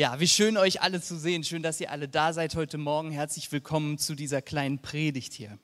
Ja, 0.00 0.18
wie 0.18 0.28
schön 0.28 0.56
euch 0.56 0.80
alle 0.80 1.02
zu 1.02 1.18
sehen. 1.18 1.44
Schön, 1.44 1.62
dass 1.62 1.78
ihr 1.78 1.90
alle 1.90 2.08
da 2.08 2.32
seid 2.32 2.54
heute 2.54 2.78
Morgen. 2.78 3.10
Herzlich 3.10 3.52
willkommen 3.52 3.98
zu 3.98 4.14
dieser 4.14 4.40
kleinen 4.40 4.78
Predigt 4.78 5.34
hier. 5.34 5.58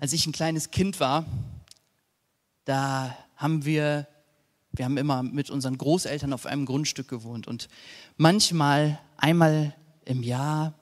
Als 0.00 0.12
ich 0.12 0.26
ein 0.26 0.32
kleines 0.32 0.72
Kind 0.72 0.98
war, 0.98 1.24
da 2.64 3.16
haben 3.36 3.64
wir, 3.64 4.08
wir 4.72 4.86
haben 4.86 4.96
immer 4.96 5.22
mit 5.22 5.50
unseren 5.50 5.78
Großeltern 5.78 6.32
auf 6.32 6.46
einem 6.46 6.66
Grundstück 6.66 7.06
gewohnt 7.06 7.46
und 7.46 7.68
manchmal, 8.16 8.98
einmal 9.16 9.72
im 10.04 10.24
Jahr, 10.24 10.74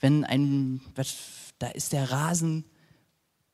wenn 0.00 0.24
ein, 0.24 0.80
da 1.60 1.68
ist 1.68 1.92
der 1.92 2.10
Rasen, 2.10 2.64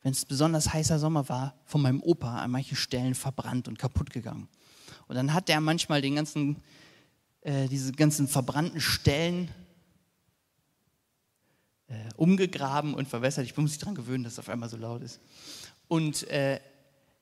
wenn 0.01 0.13
es 0.13 0.25
besonders 0.25 0.73
heißer 0.73 0.99
Sommer 0.99 1.29
war, 1.29 1.59
von 1.67 1.83
meinem 1.83 2.03
Opa 2.03 2.39
an 2.39 2.53
manchen 2.53 2.79
Stellen 2.79 3.15
verbrannt 3.15 3.69
und 3.69 3.79
kaputt 3.79 4.09
gegangen. 4.09 4.49
Und 5.09 5.17
dann 5.17 5.35
hat 5.35 5.51
der 5.51 5.61
manchmal 5.61 6.01
den 6.01 6.15
ganzen 6.15 6.63
äh, 7.45 7.69
diese 7.69 7.93
ganzen 7.93 8.27
verbrannten 8.27 8.81
Stellen 8.81 9.49
äh, 11.87 11.95
umgegraben 12.17 12.95
und 12.95 13.07
verwässert. 13.07 13.45
Ich 13.45 13.57
muss 13.57 13.71
mich 13.71 13.79
daran 13.79 13.95
gewöhnen, 13.95 14.25
dass 14.25 14.35
es 14.35 14.39
auf 14.39 14.49
einmal 14.49 14.69
so 14.69 14.77
laut 14.77 15.03
ist. 15.03 15.21
Und 15.87 16.27
äh, 16.29 16.61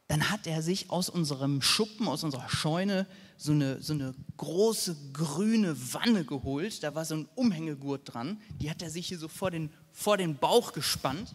dann 0.06 0.30
hat 0.30 0.46
er 0.46 0.62
sich 0.62 0.90
aus 0.90 1.08
unserem 1.08 1.60
Schuppen, 1.60 2.06
aus 2.06 2.22
unserer 2.22 2.48
Scheune, 2.48 3.06
so 3.36 3.52
eine, 3.52 3.82
so 3.82 3.94
eine 3.94 4.14
große 4.36 4.96
grüne 5.12 5.76
Wanne 5.92 6.24
geholt. 6.24 6.82
Da 6.82 6.94
war 6.94 7.04
so 7.04 7.16
ein 7.16 7.28
Umhängegurt 7.34 8.14
dran. 8.14 8.40
Die 8.60 8.70
hat 8.70 8.82
er 8.82 8.90
sich 8.90 9.08
hier 9.08 9.18
so 9.18 9.26
vor 9.26 9.50
den, 9.50 9.70
vor 9.90 10.16
den 10.16 10.36
Bauch 10.36 10.72
gespannt. 10.72 11.34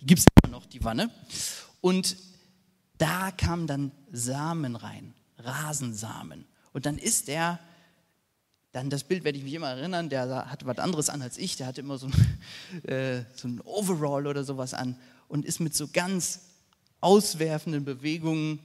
Die 0.00 0.06
gibt 0.06 0.20
es 0.20 0.26
immer 0.42 0.52
noch, 0.52 0.66
die 0.66 0.84
Wanne. 0.84 1.10
Und 1.80 2.16
da 2.98 3.30
kamen 3.30 3.66
dann 3.66 3.92
Samen 4.12 4.76
rein, 4.76 5.14
Rasensamen. 5.38 6.44
Und 6.72 6.86
dann 6.86 6.98
ist 6.98 7.28
er, 7.28 7.58
dann 8.72 8.90
das 8.90 9.04
Bild 9.04 9.24
werde 9.24 9.38
ich 9.38 9.44
mich 9.44 9.54
immer 9.54 9.70
erinnern, 9.70 10.08
der 10.08 10.50
hatte 10.50 10.66
was 10.66 10.78
anderes 10.78 11.08
an 11.08 11.22
als 11.22 11.38
ich, 11.38 11.56
der 11.56 11.66
hatte 11.66 11.80
immer 11.80 11.98
so 11.98 12.06
ein, 12.06 12.82
äh, 12.88 13.24
so 13.34 13.48
ein 13.48 13.60
Overall 13.62 14.26
oder 14.26 14.44
sowas 14.44 14.74
an 14.74 14.96
und 15.28 15.44
ist 15.44 15.60
mit 15.60 15.74
so 15.74 15.88
ganz 15.88 16.40
auswerfenden 17.00 17.84
Bewegungen 17.84 18.60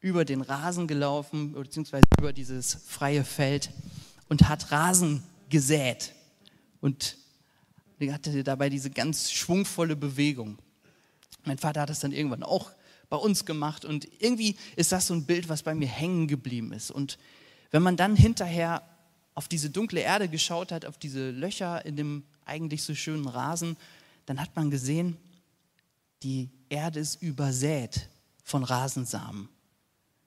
über 0.00 0.24
den 0.24 0.40
Rasen 0.40 0.86
gelaufen, 0.86 1.52
beziehungsweise 1.52 2.04
über 2.18 2.32
dieses 2.32 2.74
freie 2.86 3.24
Feld 3.24 3.70
und 4.28 4.48
hat 4.48 4.70
Rasen 4.70 5.22
gesät. 5.48 6.12
Und 6.80 7.16
hatte 8.00 8.44
dabei 8.44 8.68
diese 8.68 8.90
ganz 8.90 9.32
schwungvolle 9.32 9.96
Bewegung. 9.96 10.58
Mein 11.44 11.58
Vater 11.58 11.80
hat 11.80 11.90
das 11.90 12.00
dann 12.00 12.12
irgendwann 12.12 12.42
auch 12.42 12.72
bei 13.08 13.16
uns 13.16 13.44
gemacht. 13.44 13.84
Und 13.84 14.08
irgendwie 14.20 14.56
ist 14.76 14.92
das 14.92 15.06
so 15.06 15.14
ein 15.14 15.26
Bild, 15.26 15.48
was 15.48 15.62
bei 15.62 15.74
mir 15.74 15.88
hängen 15.88 16.28
geblieben 16.28 16.72
ist. 16.72 16.90
Und 16.90 17.18
wenn 17.70 17.82
man 17.82 17.96
dann 17.96 18.16
hinterher 18.16 18.82
auf 19.34 19.48
diese 19.48 19.70
dunkle 19.70 20.00
Erde 20.00 20.28
geschaut 20.28 20.72
hat, 20.72 20.86
auf 20.86 20.98
diese 20.98 21.30
Löcher 21.30 21.84
in 21.84 21.96
dem 21.96 22.24
eigentlich 22.44 22.82
so 22.82 22.94
schönen 22.94 23.28
Rasen, 23.28 23.76
dann 24.24 24.40
hat 24.40 24.54
man 24.56 24.70
gesehen, 24.70 25.16
die 26.22 26.48
Erde 26.68 27.00
ist 27.00 27.22
übersät 27.22 28.08
von 28.42 28.64
Rasensamen. 28.64 29.48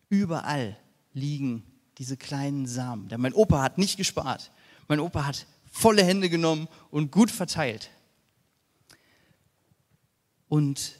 Überall 0.10 0.78
liegen 1.14 1.64
diese 1.98 2.18
kleinen 2.18 2.66
Samen. 2.66 3.10
Denn 3.10 3.22
mein 3.22 3.34
Opa 3.34 3.62
hat 3.62 3.78
nicht 3.78 3.98
gespart. 3.98 4.52
Mein 4.88 5.00
Opa 5.00 5.26
hat 5.26 5.46
volle 5.72 6.04
Hände 6.04 6.30
genommen 6.30 6.68
und 6.92 7.12
gut 7.12 7.32
verteilt. 7.32 7.90
Und 10.48 10.99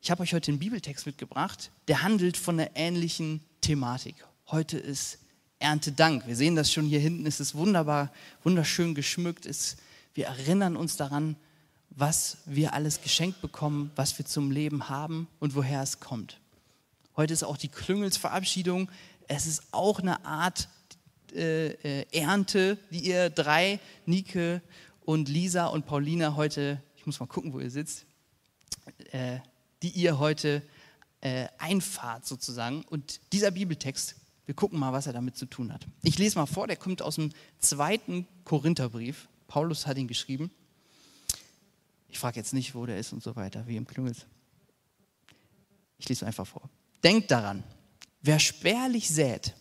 ich 0.00 0.10
habe 0.10 0.22
euch 0.22 0.32
heute 0.32 0.50
einen 0.50 0.58
Bibeltext 0.58 1.06
mitgebracht, 1.06 1.70
der 1.88 2.02
handelt 2.02 2.36
von 2.36 2.58
einer 2.58 2.70
ähnlichen 2.74 3.42
Thematik. 3.60 4.14
Heute 4.50 4.78
ist 4.78 5.18
Erntedank. 5.58 6.26
Wir 6.26 6.36
sehen 6.36 6.56
das 6.56 6.72
schon 6.72 6.86
hier 6.86 7.00
hinten, 7.00 7.26
es 7.26 7.38
ist 7.38 7.54
wunderbar, 7.54 8.10
wunderschön 8.42 8.94
geschmückt. 8.94 9.44
Es, 9.44 9.76
wir 10.14 10.26
erinnern 10.26 10.76
uns 10.76 10.96
daran, 10.96 11.36
was 11.90 12.38
wir 12.46 12.72
alles 12.72 13.02
geschenkt 13.02 13.42
bekommen, 13.42 13.90
was 13.94 14.16
wir 14.18 14.24
zum 14.24 14.50
Leben 14.50 14.88
haben 14.88 15.28
und 15.38 15.54
woher 15.54 15.82
es 15.82 16.00
kommt. 16.00 16.40
Heute 17.16 17.34
ist 17.34 17.42
auch 17.42 17.58
die 17.58 17.68
Klüngelsverabschiedung. 17.68 18.90
Es 19.28 19.46
ist 19.46 19.64
auch 19.72 19.98
eine 19.98 20.24
Art 20.24 20.68
äh, 21.34 21.72
äh, 21.72 22.06
Ernte, 22.10 22.78
die 22.90 23.00
ihr 23.00 23.28
drei, 23.28 23.80
Nike 24.06 24.62
und 25.04 25.28
Lisa 25.28 25.66
und 25.66 25.84
Paulina 25.84 26.36
heute, 26.36 26.82
ich 26.96 27.04
muss 27.04 27.20
mal 27.20 27.26
gucken, 27.26 27.52
wo 27.52 27.60
ihr 27.60 27.70
sitzt, 27.70 28.06
äh, 29.12 29.40
die 29.82 29.90
ihr 29.90 30.18
heute 30.18 30.62
äh, 31.20 31.48
einfahrt 31.58 32.26
sozusagen. 32.26 32.84
Und 32.84 33.20
dieser 33.32 33.50
Bibeltext, 33.50 34.16
wir 34.46 34.54
gucken 34.54 34.78
mal, 34.78 34.92
was 34.92 35.06
er 35.06 35.12
damit 35.12 35.36
zu 35.36 35.46
tun 35.46 35.72
hat. 35.72 35.86
Ich 36.02 36.18
lese 36.18 36.38
mal 36.38 36.46
vor, 36.46 36.66
der 36.66 36.76
kommt 36.76 37.02
aus 37.02 37.16
dem 37.16 37.32
zweiten 37.58 38.26
Korintherbrief. 38.44 39.28
Paulus 39.46 39.86
hat 39.86 39.98
ihn 39.98 40.08
geschrieben. 40.08 40.50
Ich 42.08 42.18
frage 42.18 42.36
jetzt 42.38 42.52
nicht, 42.52 42.74
wo 42.74 42.86
der 42.86 42.98
ist 42.98 43.12
und 43.12 43.22
so 43.22 43.36
weiter, 43.36 43.66
wie 43.66 43.76
im 43.76 43.86
Klüngels. 43.86 44.26
Ich 45.98 46.08
lese 46.08 46.26
einfach 46.26 46.46
vor. 46.46 46.68
Denkt 47.04 47.30
daran, 47.30 47.62
wer 48.20 48.38
spärlich 48.38 49.08
sät, 49.08 49.54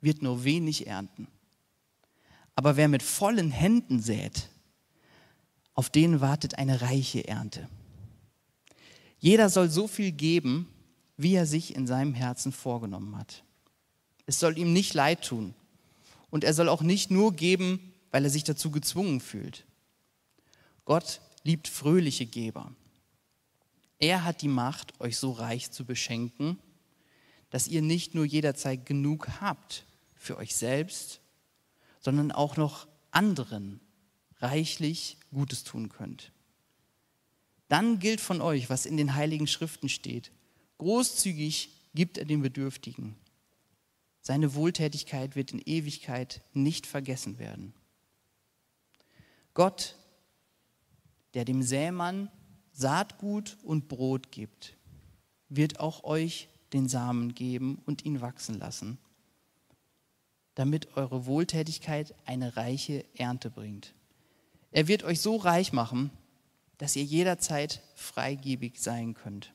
wird 0.00 0.22
nur 0.22 0.44
wenig 0.44 0.86
ernten. 0.86 1.28
Aber 2.56 2.76
wer 2.76 2.88
mit 2.88 3.02
vollen 3.02 3.50
Händen 3.50 4.00
sät, 4.00 4.48
auf 5.74 5.90
den 5.90 6.20
wartet 6.20 6.58
eine 6.58 6.80
reiche 6.80 7.26
Ernte. 7.26 7.68
Jeder 9.24 9.48
soll 9.48 9.70
so 9.70 9.88
viel 9.88 10.12
geben, 10.12 10.68
wie 11.16 11.34
er 11.34 11.46
sich 11.46 11.74
in 11.74 11.86
seinem 11.86 12.12
Herzen 12.12 12.52
vorgenommen 12.52 13.16
hat. 13.16 13.42
Es 14.26 14.38
soll 14.38 14.58
ihm 14.58 14.74
nicht 14.74 14.92
leid 14.92 15.24
tun. 15.24 15.54
Und 16.28 16.44
er 16.44 16.52
soll 16.52 16.68
auch 16.68 16.82
nicht 16.82 17.10
nur 17.10 17.32
geben, 17.32 17.94
weil 18.10 18.24
er 18.24 18.30
sich 18.30 18.44
dazu 18.44 18.70
gezwungen 18.70 19.22
fühlt. 19.22 19.64
Gott 20.84 21.22
liebt 21.42 21.68
fröhliche 21.68 22.26
Geber. 22.26 22.70
Er 23.98 24.24
hat 24.24 24.42
die 24.42 24.48
Macht, 24.48 25.00
euch 25.00 25.16
so 25.16 25.30
reich 25.30 25.70
zu 25.70 25.86
beschenken, 25.86 26.58
dass 27.48 27.66
ihr 27.66 27.80
nicht 27.80 28.14
nur 28.14 28.26
jederzeit 28.26 28.84
genug 28.84 29.40
habt 29.40 29.86
für 30.16 30.36
euch 30.36 30.54
selbst, 30.54 31.22
sondern 31.98 32.30
auch 32.30 32.58
noch 32.58 32.86
anderen 33.10 33.80
reichlich 34.42 35.16
Gutes 35.32 35.64
tun 35.64 35.88
könnt. 35.88 36.33
Dann 37.74 37.98
gilt 37.98 38.20
von 38.20 38.40
euch, 38.40 38.70
was 38.70 38.86
in 38.86 38.96
den 38.96 39.16
heiligen 39.16 39.48
Schriften 39.48 39.88
steht. 39.88 40.30
Großzügig 40.78 41.70
gibt 41.92 42.18
er 42.18 42.24
den 42.24 42.40
Bedürftigen. 42.40 43.16
Seine 44.20 44.54
Wohltätigkeit 44.54 45.34
wird 45.34 45.50
in 45.50 45.58
Ewigkeit 45.58 46.42
nicht 46.52 46.86
vergessen 46.86 47.40
werden. 47.40 47.74
Gott, 49.54 49.96
der 51.34 51.44
dem 51.44 51.64
Sämann 51.64 52.30
Saatgut 52.70 53.56
und 53.64 53.88
Brot 53.88 54.30
gibt, 54.30 54.76
wird 55.48 55.80
auch 55.80 56.04
euch 56.04 56.46
den 56.72 56.88
Samen 56.88 57.34
geben 57.34 57.82
und 57.86 58.04
ihn 58.04 58.20
wachsen 58.20 58.56
lassen, 58.56 58.98
damit 60.54 60.96
eure 60.96 61.26
Wohltätigkeit 61.26 62.14
eine 62.24 62.56
reiche 62.56 63.04
Ernte 63.16 63.50
bringt. 63.50 63.94
Er 64.70 64.86
wird 64.86 65.02
euch 65.02 65.18
so 65.20 65.34
reich 65.34 65.72
machen, 65.72 66.12
dass 66.78 66.96
ihr 66.96 67.04
jederzeit 67.04 67.82
freigebig 67.94 68.80
sein 68.80 69.14
könnt. 69.14 69.52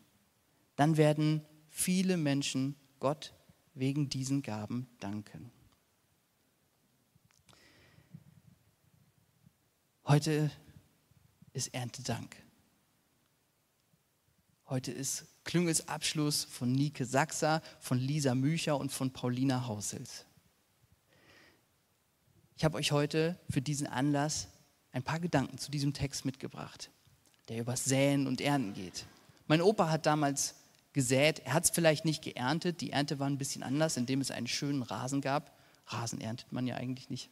Dann 0.75 0.97
werden 0.97 1.45
viele 1.69 2.17
Menschen 2.17 2.75
Gott 2.99 3.33
wegen 3.73 4.09
diesen 4.09 4.41
Gaben 4.41 4.87
danken. 4.99 5.51
Heute 10.05 10.49
ist 11.53 11.73
Erntedank. 11.73 12.35
Heute 14.67 14.91
ist 14.91 15.25
Klüngels 15.43 15.87
Abschluss 15.87 16.43
von 16.43 16.71
Nike 16.71 17.05
Sachser, 17.05 17.61
von 17.79 17.97
Lisa 17.97 18.35
Mücher 18.35 18.77
und 18.77 18.91
von 18.91 19.11
Paulina 19.11 19.67
Hausels. 19.67 20.25
Ich 22.55 22.63
habe 22.63 22.77
euch 22.77 22.91
heute 22.91 23.39
für 23.49 23.61
diesen 23.61 23.87
Anlass 23.87 24.47
ein 24.91 25.03
paar 25.03 25.19
Gedanken 25.19 25.57
zu 25.57 25.71
diesem 25.71 25.93
Text 25.93 26.25
mitgebracht 26.25 26.91
der 27.49 27.59
übers 27.59 27.85
Säen 27.85 28.27
und 28.27 28.41
Ernten 28.41 28.73
geht. 28.73 29.05
Mein 29.47 29.61
Opa 29.61 29.89
hat 29.89 30.05
damals 30.05 30.55
gesät, 30.93 31.39
er 31.39 31.53
hat 31.53 31.65
es 31.65 31.69
vielleicht 31.69 32.05
nicht 32.05 32.23
geerntet, 32.23 32.81
die 32.81 32.91
Ernte 32.91 33.19
war 33.19 33.27
ein 33.27 33.37
bisschen 33.37 33.63
anders, 33.63 33.97
indem 33.97 34.21
es 34.21 34.31
einen 34.31 34.47
schönen 34.47 34.83
Rasen 34.83 35.21
gab. 35.21 35.57
Rasen 35.87 36.21
erntet 36.21 36.51
man 36.51 36.67
ja 36.67 36.75
eigentlich 36.75 37.09
nicht, 37.09 37.29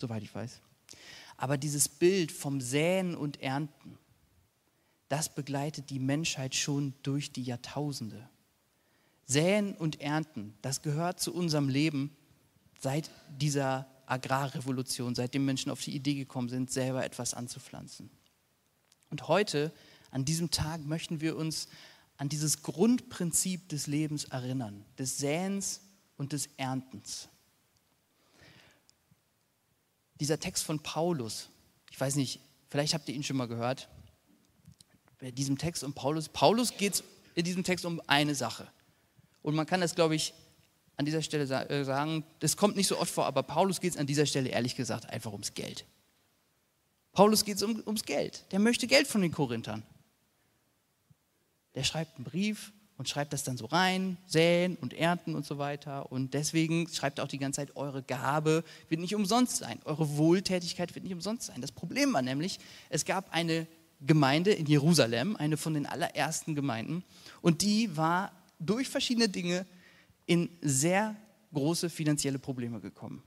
soweit 0.00 0.22
ich 0.22 0.34
weiß. 0.34 0.60
Aber 1.36 1.58
dieses 1.58 1.88
Bild 1.88 2.32
vom 2.32 2.60
Säen 2.60 3.14
und 3.14 3.42
Ernten, 3.42 3.98
das 5.08 5.34
begleitet 5.34 5.90
die 5.90 5.98
Menschheit 5.98 6.54
schon 6.54 6.94
durch 7.02 7.32
die 7.32 7.42
Jahrtausende. 7.42 8.28
Säen 9.26 9.74
und 9.74 10.00
Ernten, 10.00 10.54
das 10.62 10.82
gehört 10.82 11.20
zu 11.20 11.34
unserem 11.34 11.68
Leben 11.68 12.16
seit 12.80 13.10
dieser 13.28 13.86
Agrarrevolution, 14.06 15.14
seitdem 15.14 15.44
Menschen 15.44 15.70
auf 15.70 15.82
die 15.82 15.94
Idee 15.94 16.14
gekommen 16.14 16.48
sind, 16.48 16.70
selber 16.70 17.04
etwas 17.04 17.34
anzupflanzen. 17.34 18.10
Und 19.16 19.28
heute, 19.28 19.72
an 20.10 20.26
diesem 20.26 20.50
Tag, 20.50 20.84
möchten 20.84 21.22
wir 21.22 21.38
uns 21.38 21.68
an 22.18 22.28
dieses 22.28 22.60
Grundprinzip 22.60 23.66
des 23.70 23.86
Lebens 23.86 24.24
erinnern, 24.24 24.84
des 24.98 25.16
Säens 25.16 25.80
und 26.18 26.34
des 26.34 26.50
Erntens. 26.58 27.30
dieser 30.20 30.38
Text 30.38 30.64
von 30.64 30.80
Paulus, 30.80 31.48
ich 31.90 31.98
weiß 31.98 32.16
nicht, 32.16 32.40
vielleicht 32.68 32.92
habt 32.92 33.08
ihr 33.08 33.14
ihn 33.14 33.22
schon 33.22 33.38
mal 33.38 33.48
gehört, 33.48 33.88
bei 35.18 35.30
diesem 35.30 35.56
Text 35.56 35.82
um 35.82 35.94
Paulus, 35.94 36.28
Paulus 36.28 36.76
geht 36.76 36.92
es 36.92 37.04
in 37.34 37.44
diesem 37.46 37.64
Text 37.64 37.86
um 37.86 38.02
eine 38.06 38.34
Sache. 38.34 38.68
Und 39.40 39.54
man 39.54 39.64
kann 39.64 39.80
das, 39.80 39.94
glaube 39.94 40.14
ich, 40.14 40.34
an 40.98 41.06
dieser 41.06 41.22
Stelle 41.22 41.44
äh, 41.70 41.84
sagen, 41.84 42.22
das 42.40 42.58
kommt 42.58 42.76
nicht 42.76 42.88
so 42.88 42.98
oft 42.98 43.14
vor, 43.14 43.24
aber 43.24 43.42
Paulus 43.42 43.80
geht 43.80 43.92
es 43.92 43.96
an 43.96 44.06
dieser 44.06 44.26
Stelle 44.26 44.50
ehrlich 44.50 44.76
gesagt 44.76 45.08
einfach 45.08 45.32
ums 45.32 45.54
Geld. 45.54 45.86
Paulus 47.16 47.46
geht 47.46 47.56
es 47.56 47.62
um, 47.62 47.82
ums 47.86 48.04
Geld. 48.04 48.44
Der 48.52 48.58
möchte 48.58 48.86
Geld 48.86 49.06
von 49.06 49.22
den 49.22 49.32
Korinthern. 49.32 49.82
Der 51.74 51.82
schreibt 51.82 52.16
einen 52.16 52.24
Brief 52.24 52.74
und 52.98 53.08
schreibt 53.08 53.32
das 53.32 53.42
dann 53.42 53.56
so 53.56 53.64
rein, 53.64 54.18
säen 54.26 54.76
und 54.76 54.92
ernten 54.92 55.34
und 55.34 55.46
so 55.46 55.56
weiter. 55.56 56.12
Und 56.12 56.34
deswegen 56.34 56.86
schreibt 56.88 57.18
er 57.18 57.24
auch 57.24 57.28
die 57.28 57.38
ganze 57.38 57.62
Zeit, 57.62 57.74
eure 57.74 58.02
Gabe 58.02 58.64
wird 58.90 59.00
nicht 59.00 59.14
umsonst 59.14 59.56
sein, 59.56 59.80
eure 59.86 60.18
Wohltätigkeit 60.18 60.94
wird 60.94 61.04
nicht 61.04 61.14
umsonst 61.14 61.46
sein. 61.46 61.62
Das 61.62 61.72
Problem 61.72 62.12
war 62.12 62.20
nämlich, 62.20 62.58
es 62.90 63.06
gab 63.06 63.32
eine 63.32 63.66
Gemeinde 64.02 64.52
in 64.52 64.66
Jerusalem, 64.66 65.36
eine 65.36 65.56
von 65.56 65.72
den 65.72 65.86
allerersten 65.86 66.54
Gemeinden, 66.54 67.02
und 67.40 67.62
die 67.62 67.96
war 67.96 68.30
durch 68.58 68.90
verschiedene 68.90 69.30
Dinge 69.30 69.64
in 70.26 70.50
sehr 70.60 71.16
große 71.54 71.88
finanzielle 71.88 72.38
Probleme 72.38 72.78
gekommen. 72.80 73.22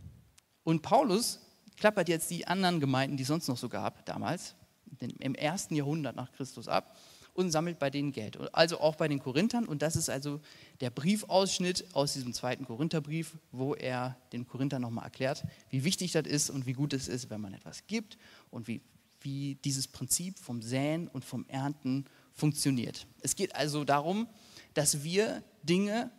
Und 0.64 0.84
Paulus 0.84 1.40
klappert 1.80 2.10
jetzt 2.10 2.30
die 2.30 2.46
anderen 2.48 2.80
Gemeinden, 2.80 3.18
die 3.18 3.24
es 3.24 3.28
sonst 3.28 3.48
noch 3.48 3.58
so 3.58 3.70
gab 3.70 4.06
damals, 4.06 4.56
im 5.00 5.36
ersten 5.36 5.76
Jahrhundert 5.76 6.16
nach 6.16 6.31
Christus 6.34 6.68
ab 6.68 6.96
und 7.34 7.52
sammelt 7.52 7.80
bei 7.80 7.90
denen 7.90 8.12
Geld. 8.12 8.38
Also 8.54 8.81
auch 8.81 8.96
bei 8.96 9.08
den 9.08 9.20
Korinthern. 9.20 9.66
Und 9.66 9.81
das 9.81 9.96
ist 9.96 10.10
also 10.10 10.42
der 10.81 10.90
Briefausschnitt 10.90 11.86
aus 11.94 12.14
diesem 12.14 12.34
zweiten 12.34 12.66
Korintherbrief, 12.66 13.38
wo 13.52 13.76
er 13.76 14.18
den 14.34 14.46
Korinthern 14.46 14.81
nochmal 14.81 15.06
erklärt, 15.06 15.46
wie 15.70 15.84
wichtig 15.84 16.12
das 16.12 16.28
ist 16.28 16.50
und 16.50 16.66
wie 16.66 16.74
gut 16.74 16.92
es 16.92 17.08
ist, 17.08 17.30
wenn 17.30 17.40
man 17.40 17.54
etwas 17.54 17.88
gibt 17.88 18.18
und 18.52 18.68
wie, 18.68 18.81
wie 19.22 19.56
dieses 19.64 19.88
Prinzip 19.88 20.38
vom 20.38 20.62
Säen 20.62 21.08
und 21.08 21.24
vom 21.24 21.46
Ernten 21.48 22.06
funktioniert. 22.34 23.08
Es 23.22 23.36
geht 23.36 23.56
also 23.56 23.86
darum, 23.86 24.28
dass 24.74 25.04
wir 25.04 25.44
Dinge, 25.64 26.12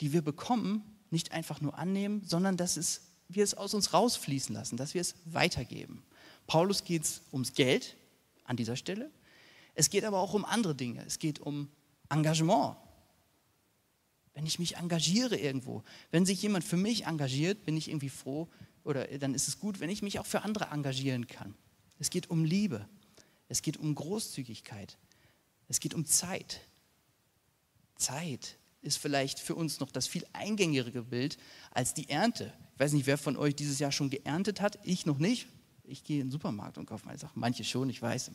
die 0.00 0.12
wir 0.12 0.22
bekommen, 0.22 0.82
nicht 1.10 1.32
einfach 1.32 1.60
nur 1.60 1.76
annehmen, 1.76 2.22
sondern 2.24 2.56
dass 2.56 2.78
es, 2.78 3.11
wir 3.28 3.44
es 3.44 3.54
aus 3.54 3.74
uns 3.74 3.92
rausfließen 3.92 4.54
lassen, 4.54 4.76
dass 4.76 4.94
wir 4.94 5.00
es 5.00 5.14
weitergeben. 5.24 6.02
Paulus 6.46 6.84
geht 6.84 7.04
es 7.04 7.22
ums 7.32 7.54
Geld 7.54 7.96
an 8.44 8.56
dieser 8.56 8.76
Stelle. 8.76 9.10
Es 9.74 9.90
geht 9.90 10.04
aber 10.04 10.18
auch 10.20 10.34
um 10.34 10.44
andere 10.44 10.74
Dinge. 10.74 11.04
Es 11.06 11.18
geht 11.18 11.40
um 11.40 11.68
Engagement. 12.10 12.76
Wenn 14.34 14.46
ich 14.46 14.58
mich 14.58 14.76
engagiere 14.76 15.36
irgendwo, 15.36 15.82
wenn 16.10 16.26
sich 16.26 16.40
jemand 16.42 16.64
für 16.64 16.76
mich 16.76 17.06
engagiert, 17.06 17.64
bin 17.64 17.76
ich 17.76 17.88
irgendwie 17.88 18.08
froh 18.08 18.48
oder 18.84 19.06
dann 19.18 19.34
ist 19.34 19.48
es 19.48 19.58
gut, 19.58 19.80
wenn 19.80 19.90
ich 19.90 20.02
mich 20.02 20.18
auch 20.18 20.26
für 20.26 20.42
andere 20.42 20.66
engagieren 20.66 21.26
kann. 21.26 21.54
Es 21.98 22.10
geht 22.10 22.30
um 22.30 22.44
Liebe. 22.44 22.88
Es 23.48 23.62
geht 23.62 23.76
um 23.76 23.94
Großzügigkeit. 23.94 24.96
Es 25.68 25.78
geht 25.80 25.94
um 25.94 26.06
Zeit. 26.06 26.60
Zeit 27.96 28.56
ist 28.82 28.98
vielleicht 28.98 29.38
für 29.38 29.54
uns 29.54 29.80
noch 29.80 29.90
das 29.90 30.06
viel 30.06 30.26
eingängigere 30.32 31.02
Bild 31.02 31.38
als 31.70 31.94
die 31.94 32.08
Ernte. 32.08 32.52
Ich 32.74 32.80
weiß 32.80 32.92
nicht, 32.92 33.06
wer 33.06 33.16
von 33.16 33.36
euch 33.36 33.54
dieses 33.54 33.78
Jahr 33.78 33.92
schon 33.92 34.10
geerntet 34.10 34.60
hat. 34.60 34.78
Ich 34.82 35.06
noch 35.06 35.18
nicht. 35.18 35.46
Ich 35.84 36.04
gehe 36.04 36.20
in 36.20 36.26
den 36.26 36.32
Supermarkt 36.32 36.78
und 36.78 36.86
kaufe 36.86 37.06
meine 37.06 37.18
Sachen. 37.18 37.38
Manche 37.38 37.64
schon, 37.64 37.88
ich 37.90 38.02
weiß. 38.02 38.32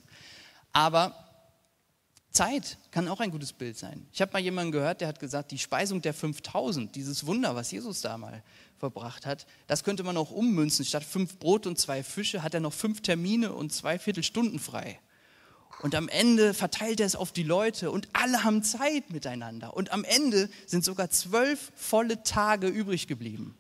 Aber 0.73 1.15
Zeit 2.31 2.77
kann 2.91 3.07
auch 3.07 3.19
ein 3.19 3.31
gutes 3.31 3.51
Bild 3.51 3.77
sein. 3.77 4.05
Ich 4.13 4.21
habe 4.21 4.31
mal 4.33 4.39
jemanden 4.39 4.71
gehört, 4.71 5.01
der 5.01 5.07
hat 5.07 5.19
gesagt, 5.19 5.51
die 5.51 5.57
Speisung 5.57 6.01
der 6.01 6.13
5000, 6.13 6.95
dieses 6.95 7.25
Wunder, 7.25 7.55
was 7.55 7.71
Jesus 7.71 8.01
da 8.01 8.17
mal 8.17 8.43
verbracht 8.77 9.25
hat, 9.25 9.47
das 9.65 9.83
könnte 9.83 10.03
man 10.03 10.17
auch 10.17 10.31
ummünzen. 10.31 10.85
Statt 10.85 11.03
fünf 11.03 11.39
Brot 11.39 11.65
und 11.65 11.79
zwei 11.79 12.03
Fische 12.03 12.43
hat 12.43 12.53
er 12.53 12.59
noch 12.59 12.73
fünf 12.73 13.01
Termine 13.01 13.53
und 13.53 13.73
zwei 13.73 13.97
Viertelstunden 13.97 14.59
frei. 14.59 15.00
Und 15.81 15.93
am 15.93 16.09
Ende 16.09 16.53
verteilt 16.53 16.99
er 16.99 17.05
es 17.05 17.15
auf 17.15 17.31
die 17.31 17.43
Leute 17.43 17.91
und 17.91 18.07
alle 18.13 18.43
haben 18.43 18.63
Zeit 18.63 19.11
miteinander. 19.11 19.75
Und 19.75 19.91
am 19.91 20.03
Ende 20.03 20.49
sind 20.65 20.83
sogar 20.83 21.09
zwölf 21.11 21.71
volle 21.75 22.23
Tage 22.23 22.67
übrig 22.67 23.07
geblieben. 23.07 23.55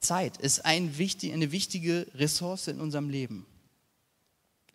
Zeit 0.00 0.38
ist 0.38 0.64
ein 0.64 0.96
wichtig, 0.96 1.32
eine 1.32 1.52
wichtige 1.52 2.06
Ressource 2.14 2.68
in 2.68 2.80
unserem 2.80 3.10
Leben. 3.10 3.46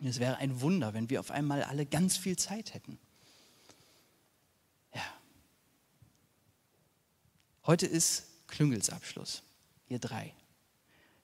Es 0.00 0.20
wäre 0.20 0.36
ein 0.36 0.60
Wunder, 0.60 0.92
wenn 0.92 1.08
wir 1.08 1.18
auf 1.18 1.30
einmal 1.30 1.64
alle 1.64 1.86
ganz 1.86 2.16
viel 2.16 2.36
Zeit 2.36 2.74
hätten. 2.74 2.98
Ja. 4.94 5.02
Heute 7.66 7.86
ist 7.86 8.24
Klüngelsabschluss, 8.48 9.42
ihr 9.88 9.98
drei. 9.98 10.34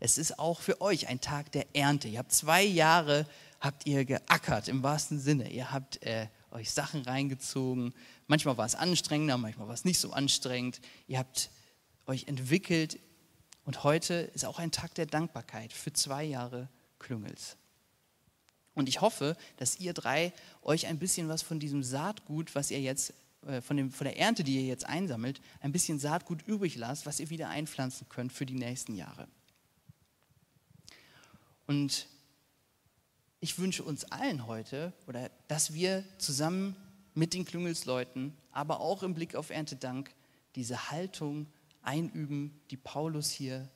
Es 0.00 0.16
ist 0.16 0.38
auch 0.38 0.60
für 0.60 0.80
euch 0.80 1.08
ein 1.08 1.20
Tag 1.20 1.52
der 1.52 1.76
Ernte. 1.76 2.08
Ihr 2.08 2.18
habt 2.18 2.32
zwei 2.32 2.62
Jahre, 2.62 3.26
habt 3.60 3.86
ihr 3.86 4.06
geackert 4.06 4.68
im 4.68 4.82
wahrsten 4.82 5.20
Sinne. 5.20 5.50
Ihr 5.50 5.70
habt 5.70 6.02
äh, 6.02 6.26
euch 6.50 6.70
Sachen 6.70 7.02
reingezogen. 7.02 7.92
Manchmal 8.26 8.56
war 8.56 8.64
es 8.64 8.74
anstrengender, 8.74 9.36
manchmal 9.36 9.68
war 9.68 9.74
es 9.74 9.84
nicht 9.84 10.00
so 10.00 10.12
anstrengend. 10.12 10.80
Ihr 11.06 11.18
habt 11.18 11.50
euch 12.06 12.26
entwickelt. 12.28 12.98
Und 13.66 13.84
heute 13.84 14.14
ist 14.34 14.46
auch 14.46 14.58
ein 14.58 14.72
Tag 14.72 14.94
der 14.94 15.04
Dankbarkeit 15.04 15.72
für 15.72 15.92
zwei 15.92 16.24
Jahre 16.24 16.70
Klüngels. 16.98 17.56
Und 18.74 18.88
ich 18.88 19.02
hoffe, 19.02 19.36
dass 19.58 19.78
ihr 19.80 19.92
drei 19.92 20.32
euch 20.62 20.86
ein 20.86 20.98
bisschen 20.98 21.28
was 21.28 21.42
von 21.42 21.60
diesem 21.60 21.82
Saatgut, 21.82 22.54
was 22.54 22.70
ihr 22.70 22.80
jetzt, 22.80 23.12
äh, 23.46 23.60
von, 23.60 23.76
dem, 23.76 23.90
von 23.90 24.06
der 24.06 24.18
Ernte, 24.18 24.44
die 24.44 24.56
ihr 24.56 24.66
jetzt 24.66 24.86
einsammelt, 24.86 25.42
ein 25.60 25.72
bisschen 25.72 25.98
Saatgut 25.98 26.40
übrig 26.46 26.76
lasst, 26.76 27.04
was 27.04 27.20
ihr 27.20 27.28
wieder 27.28 27.50
einpflanzen 27.50 28.08
könnt 28.08 28.32
für 28.32 28.46
die 28.46 28.54
nächsten 28.54 28.94
Jahre. 28.94 29.28
Und 31.70 32.08
ich 33.38 33.60
wünsche 33.60 33.84
uns 33.84 34.02
allen 34.10 34.48
heute, 34.48 34.92
oder 35.06 35.30
dass 35.46 35.72
wir 35.72 36.02
zusammen 36.18 36.74
mit 37.14 37.32
den 37.32 37.44
Klüngelsleuten, 37.44 38.36
aber 38.50 38.80
auch 38.80 39.04
im 39.04 39.14
Blick 39.14 39.36
auf 39.36 39.50
Erntedank, 39.50 40.12
diese 40.56 40.90
Haltung 40.90 41.46
einüben, 41.82 42.60
die 42.72 42.76
Paulus 42.76 43.30
hier 43.30 43.68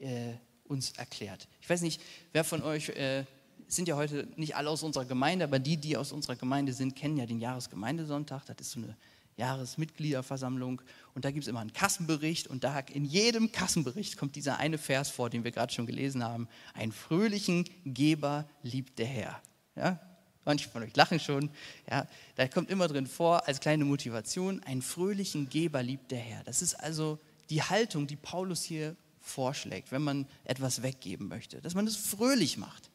äh, 0.00 0.32
uns 0.64 0.90
erklärt. 0.96 1.46
Ich 1.60 1.70
weiß 1.70 1.82
nicht, 1.82 2.02
wer 2.32 2.42
von 2.42 2.64
euch 2.64 2.88
äh, 2.88 3.24
sind 3.68 3.86
ja 3.86 3.94
heute 3.94 4.26
nicht 4.34 4.56
alle 4.56 4.68
aus 4.68 4.82
unserer 4.82 5.04
Gemeinde, 5.04 5.44
aber 5.44 5.60
die, 5.60 5.76
die 5.76 5.96
aus 5.96 6.10
unserer 6.10 6.34
Gemeinde 6.34 6.72
sind, 6.72 6.96
kennen 6.96 7.16
ja 7.16 7.26
den 7.26 7.38
Jahresgemeindesonntag. 7.38 8.44
Das 8.46 8.56
ist 8.60 8.72
so 8.72 8.80
eine 8.80 8.96
Jahresmitgliederversammlung 9.36 10.80
und 11.14 11.24
da 11.24 11.30
gibt 11.30 11.44
es 11.44 11.48
immer 11.48 11.60
einen 11.60 11.72
Kassenbericht 11.72 12.46
und 12.46 12.64
da 12.64 12.78
in 12.78 13.04
jedem 13.04 13.52
Kassenbericht 13.52 14.16
kommt 14.16 14.36
dieser 14.36 14.58
eine 14.58 14.78
Vers 14.78 15.10
vor, 15.10 15.30
den 15.30 15.44
wir 15.44 15.50
gerade 15.50 15.72
schon 15.72 15.86
gelesen 15.86 16.24
haben. 16.24 16.48
Einen 16.74 16.92
fröhlichen 16.92 17.64
Geber 17.84 18.48
liebt 18.62 18.98
der 18.98 19.06
Herr. 19.06 19.42
Ja? 19.74 20.00
Manche 20.44 20.68
von 20.68 20.82
euch 20.82 20.94
lachen 20.96 21.20
schon. 21.20 21.50
Ja, 21.90 22.06
da 22.36 22.48
kommt 22.48 22.70
immer 22.70 22.88
drin 22.88 23.06
vor, 23.06 23.46
als 23.46 23.60
kleine 23.60 23.84
Motivation, 23.84 24.62
einen 24.62 24.82
fröhlichen 24.82 25.48
Geber 25.48 25.82
liebt 25.82 26.10
der 26.10 26.20
Herr. 26.20 26.44
Das 26.44 26.62
ist 26.62 26.74
also 26.74 27.18
die 27.50 27.62
Haltung, 27.62 28.06
die 28.06 28.16
Paulus 28.16 28.62
hier 28.62 28.96
vorschlägt, 29.20 29.92
wenn 29.92 30.02
man 30.02 30.26
etwas 30.44 30.82
weggeben 30.82 31.28
möchte, 31.28 31.60
dass 31.60 31.74
man 31.74 31.86
es 31.86 31.96
fröhlich 31.96 32.58
macht 32.58 32.90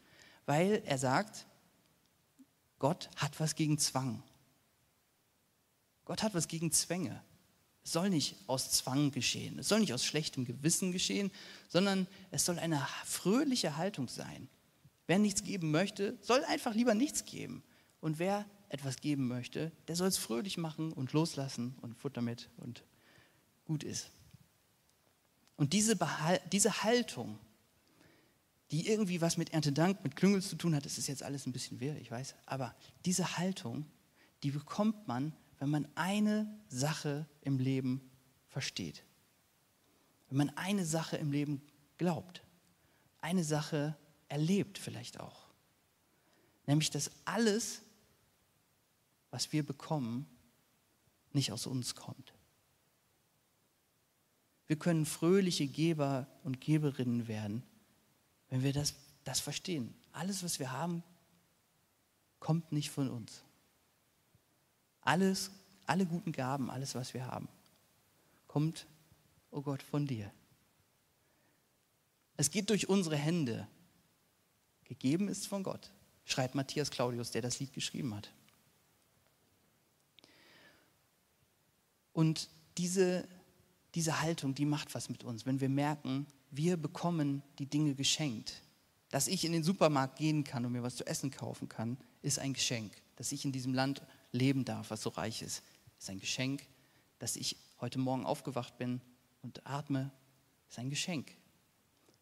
weil 0.46 0.82
er 0.86 0.98
sagt, 0.98 1.46
Gott 2.80 3.10
hat 3.15 3.39
was 3.39 3.56
gegen 3.56 3.77
Zwang. 3.77 4.24
Gott 6.12 6.24
hat 6.24 6.34
was 6.34 6.50
gegen 6.50 6.74
Zwänge. 6.74 7.24
Es 7.86 7.94
soll 7.94 8.10
nicht 8.10 8.36
aus 8.48 8.70
Zwang 8.70 9.12
geschehen, 9.12 9.58
es 9.60 9.70
soll 9.70 9.80
nicht 9.80 9.94
aus 9.94 10.03
schlechtem 10.03 10.44
Gewissen 10.44 10.91
geschehen, 10.91 11.32
sondern 11.70 12.06
es 12.32 12.44
soll 12.44 12.60
eine 12.60 12.86
fröhliche 13.06 13.77
Haltung 13.77 14.10
sein. 14.10 14.50
Wer 15.08 15.20
nichts 15.20 15.41
geben 15.41 15.72
möchte, 15.72 16.18
soll 16.22 16.44
einfach 16.44 16.75
lieber 16.75 16.96
nichts 16.96 17.24
geben. 17.24 17.63
Und 18.01 18.20
wer 18.20 18.46
etwas 18.68 18.98
geben 18.98 19.30
möchte, 19.30 19.72
der 19.88 19.96
soll 19.96 20.10
es 20.10 20.18
fröhlich 20.18 20.58
machen 20.58 20.91
und 20.91 21.13
loslassen 21.13 21.77
und 21.80 21.96
Futter 21.96 22.22
mit 22.22 22.50
und 22.58 22.84
gut 23.63 23.86
ist. 23.86 24.12
Und 25.56 25.72
diese, 25.72 25.98
diese 26.51 26.84
Haltung, 26.84 27.39
die 28.72 28.86
irgendwie 28.89 29.22
was 29.22 29.38
mit 29.38 29.53
Erntedank, 29.53 30.03
mit 30.03 30.18
Klüngel 30.18 30.41
zu 30.41 30.58
tun 30.58 30.75
hat. 30.75 30.84
Das 30.84 30.98
ist 30.98 31.08
jetzt 31.08 31.24
alles 31.24 31.46
ein 31.46 31.53
bisschen 31.53 31.80
wirr, 31.80 31.96
ich 31.96 32.12
weiß. 32.12 32.36
Aber 32.48 32.75
diese 33.06 33.38
Haltung, 33.38 33.86
die 34.44 34.51
bekommt 34.51 35.08
man, 35.08 35.32
wenn 35.62 35.70
man 35.70 35.88
eine 35.94 36.51
Sache 36.70 37.27
im 37.41 37.60
Leben 37.60 38.01
versteht. 38.48 39.03
Wenn 40.27 40.38
man 40.39 40.50
eine 40.58 40.88
Sache 40.88 41.18
im 41.18 41.32
Leben 41.32 41.62
glaubt. 42.00 42.41
Eine 43.20 43.44
Sache 43.44 43.96
erlebt 44.27 44.80
vielleicht 44.80 45.20
auch. 45.20 45.46
Nämlich, 46.65 46.89
dass 46.89 47.12
alles, 47.25 47.84
was 49.30 49.51
wir 49.53 49.63
bekommen, 49.63 50.25
nicht 51.32 51.51
aus 51.51 51.68
uns 51.68 51.94
kommt. 51.94 52.34
Wir 54.65 54.80
können 54.80 55.06
fröhliche 55.06 55.68
Geber 55.68 56.25
und 56.44 56.60
Geberinnen 56.60 57.27
werden, 57.27 57.62
wenn 58.50 58.63
wir 58.63 58.74
das, 58.74 58.96
das 59.25 59.39
verstehen. 59.39 59.94
Alles, 60.12 60.41
was 60.41 60.58
wir 60.58 60.72
haben, 60.72 61.03
kommt 62.39 62.72
nicht 62.72 62.89
von 62.89 63.12
uns. 63.12 63.44
Alles, 65.01 65.51
alle 65.86 66.05
guten 66.05 66.31
Gaben, 66.31 66.70
alles, 66.70 66.96
was 66.96 67.13
wir 67.13 67.25
haben, 67.25 67.48
kommt, 68.48 68.88
oh 69.50 69.62
Gott, 69.62 69.81
von 69.84 70.08
dir. 70.08 70.31
Es 72.38 72.51
geht 72.51 72.70
durch 72.70 72.89
unsere 72.89 73.17
Hände. 73.17 73.67
Gegeben 74.86 75.29
ist 75.29 75.48
von 75.48 75.63
Gott, 75.63 75.91
schreibt 76.25 76.53
Matthias 76.53 76.91
Claudius, 76.91 77.31
der 77.31 77.41
das 77.41 77.60
Lied 77.60 77.74
geschrieben 77.74 78.13
hat. 78.15 78.31
Und 82.13 82.50
diese, 82.77 83.27
diese 83.96 84.22
Haltung, 84.22 84.53
die 84.53 84.65
macht 84.65 84.93
was 84.93 85.10
mit 85.10 85.24
uns, 85.24 85.46
wenn 85.46 85.62
wir 85.62 85.70
merken, 85.70 86.27
wir 86.50 86.77
bekommen 86.77 87.41
die 87.60 87.65
Dinge 87.65 87.96
geschenkt. 87.96 88.62
Dass 89.10 89.27
ich 89.27 89.43
in 89.46 89.51
den 89.51 89.63
Supermarkt 89.63 90.17
gehen 90.17 90.43
kann 90.43 90.65
und 90.65 90.72
mir 90.72 90.84
was 90.84 90.96
zu 90.96 91.05
essen 91.05 91.31
kaufen 91.31 91.67
kann, 91.67 91.98
ist 92.22 92.39
ein 92.39 92.53
Geschenk. 92.53 92.91
Dass 93.15 93.31
ich 93.31 93.46
in 93.46 93.51
diesem 93.51 93.74
Land 93.74 94.01
leben 94.32 94.66
darf, 94.66 94.90
was 94.90 95.02
so 95.02 95.10
reich 95.10 95.42
ist, 95.42 95.64
ist 96.00 96.10
ein 96.10 96.20
Geschenk. 96.20 96.64
Dass 97.20 97.36
ich 97.36 97.58
heute 97.80 98.00
Morgen 98.00 98.26
aufgewacht 98.26 98.78
bin 98.78 99.02
und 99.42 99.66
atme, 99.66 100.12
ist 100.70 100.80
ein 100.80 100.90
Geschenk. 100.90 101.32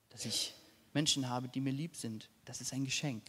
Dass 0.10 0.26
ich 0.26 0.54
Menschen 0.94 1.30
habe, 1.30 1.48
die 1.48 1.62
mir 1.62 1.72
lieb 1.72 1.96
sind, 1.96 2.30
das 2.46 2.62
ist 2.62 2.74
ein 2.74 2.84
Geschenk. 2.84 3.24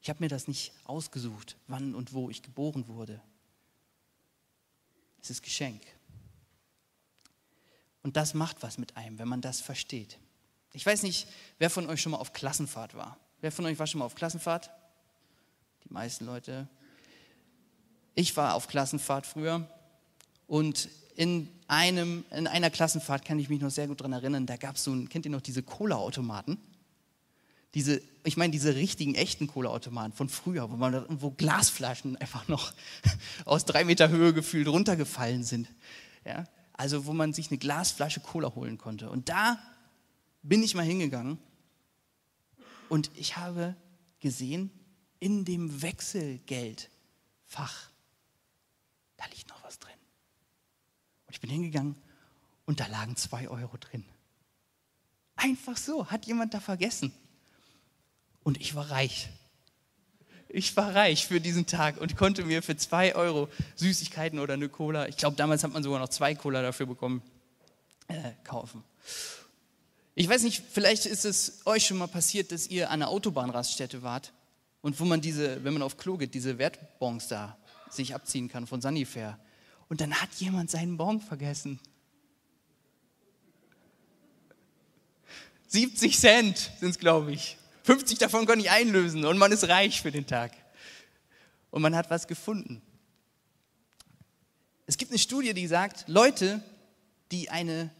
Ich 0.00 0.08
habe 0.08 0.22
mir 0.22 0.28
das 0.28 0.48
nicht 0.48 0.72
ausgesucht, 0.84 1.56
wann 1.68 1.94
und 1.94 2.12
wo 2.12 2.30
ich 2.30 2.42
geboren 2.42 2.88
wurde. 2.88 3.20
Es 5.20 5.30
ist 5.30 5.42
Geschenk. 5.42 5.82
Und 8.02 8.16
das 8.16 8.34
macht 8.34 8.62
was 8.62 8.78
mit 8.78 8.96
einem, 8.96 9.18
wenn 9.18 9.28
man 9.28 9.40
das 9.40 9.60
versteht. 9.60 10.18
Ich 10.72 10.84
weiß 10.84 11.02
nicht, 11.02 11.28
wer 11.58 11.70
von 11.70 11.88
euch 11.88 12.00
schon 12.00 12.12
mal 12.12 12.18
auf 12.18 12.32
Klassenfahrt 12.32 12.94
war. 12.94 13.18
Wer 13.40 13.52
von 13.52 13.64
euch 13.66 13.78
war 13.78 13.86
schon 13.86 14.00
mal 14.00 14.06
auf 14.06 14.14
Klassenfahrt? 14.14 14.70
Die 15.84 15.92
meisten 15.92 16.24
Leute. 16.24 16.68
Ich 18.14 18.36
war 18.36 18.54
auf 18.54 18.68
Klassenfahrt 18.68 19.26
früher 19.26 19.66
und 20.46 20.88
in, 21.16 21.48
einem, 21.68 22.24
in 22.30 22.46
einer 22.46 22.70
Klassenfahrt 22.70 23.24
kann 23.24 23.38
ich 23.38 23.48
mich 23.48 23.60
noch 23.60 23.70
sehr 23.70 23.86
gut 23.86 24.00
daran 24.00 24.12
erinnern, 24.12 24.46
da 24.46 24.56
gab 24.56 24.76
es 24.76 24.84
so, 24.84 24.92
ein, 24.92 25.08
kennt 25.08 25.24
ihr 25.24 25.30
noch 25.30 25.40
diese 25.40 25.62
Cola-Automaten? 25.62 26.58
Diese, 27.74 28.02
ich 28.24 28.36
meine, 28.36 28.50
diese 28.50 28.74
richtigen, 28.74 29.14
echten 29.14 29.46
Cola-Automaten 29.46 30.12
von 30.12 30.28
früher, 30.28 30.70
wo, 30.70 30.76
man, 30.76 31.06
wo 31.08 31.30
Glasflaschen 31.30 32.16
einfach 32.18 32.48
noch 32.48 32.72
aus 33.46 33.64
drei 33.64 33.84
Meter 33.84 34.10
Höhe 34.10 34.34
gefühlt 34.34 34.68
runtergefallen 34.68 35.42
sind. 35.42 35.68
Ja? 36.24 36.44
Also, 36.74 37.06
wo 37.06 37.12
man 37.12 37.32
sich 37.32 37.48
eine 37.48 37.58
Glasflasche 37.58 38.20
Cola 38.20 38.54
holen 38.54 38.76
konnte. 38.76 39.08
Und 39.08 39.30
da 39.30 39.58
bin 40.42 40.62
ich 40.62 40.74
mal 40.74 40.84
hingegangen 40.84 41.38
und 42.88 43.10
ich 43.14 43.36
habe 43.36 43.76
gesehen, 44.20 44.70
in 45.18 45.44
dem 45.44 45.82
Wechselgeldfach, 45.82 47.90
da 49.22 49.28
liegt 49.30 49.48
noch 49.48 49.62
was 49.64 49.78
drin. 49.78 49.94
Und 51.26 51.34
ich 51.34 51.40
bin 51.40 51.50
hingegangen 51.50 51.96
und 52.66 52.80
da 52.80 52.86
lagen 52.86 53.16
zwei 53.16 53.48
Euro 53.48 53.76
drin. 53.76 54.04
Einfach 55.36 55.76
so, 55.76 56.06
hat 56.10 56.26
jemand 56.26 56.54
da 56.54 56.60
vergessen. 56.60 57.12
Und 58.42 58.60
ich 58.60 58.74
war 58.74 58.90
reich. 58.90 59.28
Ich 60.48 60.76
war 60.76 60.94
reich 60.94 61.26
für 61.26 61.40
diesen 61.40 61.66
Tag 61.66 61.98
und 61.98 62.16
konnte 62.16 62.44
mir 62.44 62.62
für 62.62 62.76
zwei 62.76 63.14
Euro 63.14 63.48
Süßigkeiten 63.76 64.38
oder 64.38 64.54
eine 64.54 64.68
Cola, 64.68 65.08
ich 65.08 65.16
glaube 65.16 65.36
damals 65.36 65.64
hat 65.64 65.72
man 65.72 65.82
sogar 65.82 65.98
noch 65.98 66.10
zwei 66.10 66.34
Cola 66.34 66.60
dafür 66.60 66.86
bekommen, 66.86 67.22
äh, 68.08 68.32
kaufen. 68.44 68.84
Ich 70.14 70.28
weiß 70.28 70.42
nicht, 70.42 70.62
vielleicht 70.70 71.06
ist 71.06 71.24
es 71.24 71.64
euch 71.64 71.86
schon 71.86 71.96
mal 71.96 72.08
passiert, 72.08 72.52
dass 72.52 72.66
ihr 72.66 72.90
an 72.90 73.00
einer 73.00 73.08
Autobahnraststätte 73.08 74.02
wart 74.02 74.32
und 74.82 75.00
wo 75.00 75.06
man 75.06 75.22
diese, 75.22 75.64
wenn 75.64 75.72
man 75.72 75.82
auf 75.82 75.96
Klo 75.96 76.18
geht, 76.18 76.34
diese 76.34 76.58
Wertbons 76.58 77.28
da 77.28 77.56
sich 77.94 78.14
abziehen 78.14 78.48
kann 78.48 78.66
von 78.66 78.80
Sanifair. 78.80 79.38
Und 79.88 80.00
dann 80.00 80.14
hat 80.14 80.32
jemand 80.34 80.70
seinen 80.70 80.96
Bon 80.96 81.20
vergessen. 81.20 81.78
70 85.68 86.18
Cent 86.18 86.70
sind 86.80 86.90
es, 86.90 86.98
glaube 86.98 87.32
ich. 87.32 87.56
50 87.84 88.18
davon 88.18 88.46
kann 88.46 88.60
ich 88.60 88.70
einlösen 88.70 89.24
und 89.24 89.38
man 89.38 89.52
ist 89.52 89.68
reich 89.68 90.02
für 90.02 90.12
den 90.12 90.26
Tag. 90.26 90.52
Und 91.70 91.82
man 91.82 91.96
hat 91.96 92.10
was 92.10 92.26
gefunden. 92.26 92.82
Es 94.86 94.98
gibt 94.98 95.10
eine 95.10 95.18
Studie, 95.18 95.54
die 95.54 95.66
sagt, 95.66 96.06
Leute, 96.08 96.62
die 97.30 97.48
eine, 97.48 97.90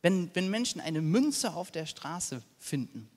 wenn, 0.00 0.34
wenn 0.34 0.48
Menschen 0.48 0.80
eine 0.80 1.02
Münze 1.02 1.52
auf 1.52 1.70
der 1.70 1.86
Straße 1.86 2.42
finden, 2.58 3.10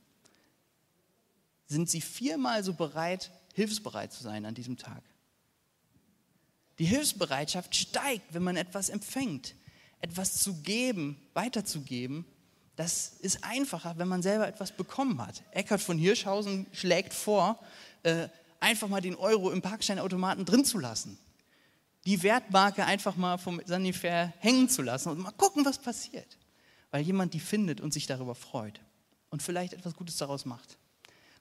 sind 1.67 1.89
sie 1.89 2.01
viermal 2.01 2.63
so 2.63 2.73
bereit, 2.73 3.31
hilfsbereit 3.53 4.11
zu 4.11 4.23
sein 4.23 4.45
an 4.45 4.55
diesem 4.55 4.77
Tag. 4.77 5.01
Die 6.79 6.85
Hilfsbereitschaft 6.85 7.75
steigt, 7.75 8.33
wenn 8.33 8.43
man 8.43 8.57
etwas 8.57 8.89
empfängt. 8.89 9.55
Etwas 10.01 10.39
zu 10.41 10.55
geben, 10.61 11.17
weiterzugeben, 11.33 12.25
das 12.75 13.13
ist 13.19 13.43
einfacher, 13.43 13.97
wenn 13.97 14.07
man 14.07 14.23
selber 14.23 14.47
etwas 14.47 14.71
bekommen 14.71 15.21
hat. 15.25 15.43
Eckhard 15.51 15.81
von 15.81 15.97
Hirschhausen 15.97 16.65
schlägt 16.73 17.13
vor, 17.13 17.59
äh, 18.01 18.27
einfach 18.59 18.87
mal 18.87 19.01
den 19.01 19.15
Euro 19.15 19.51
im 19.51 19.61
Parkscheinautomaten 19.61 20.45
drin 20.45 20.65
zu 20.65 20.79
lassen. 20.79 21.19
Die 22.05 22.23
Wertmarke 22.23 22.85
einfach 22.85 23.15
mal 23.15 23.37
vom 23.37 23.61
Sanifair 23.65 24.33
hängen 24.39 24.69
zu 24.69 24.81
lassen 24.81 25.09
und 25.09 25.19
mal 25.19 25.31
gucken, 25.31 25.65
was 25.65 25.77
passiert. 25.77 26.37
Weil 26.91 27.03
jemand 27.03 27.33
die 27.33 27.39
findet 27.39 27.79
und 27.79 27.93
sich 27.93 28.07
darüber 28.07 28.35
freut 28.35 28.81
und 29.29 29.41
vielleicht 29.43 29.73
etwas 29.73 29.93
Gutes 29.93 30.17
daraus 30.17 30.45
macht. 30.45 30.77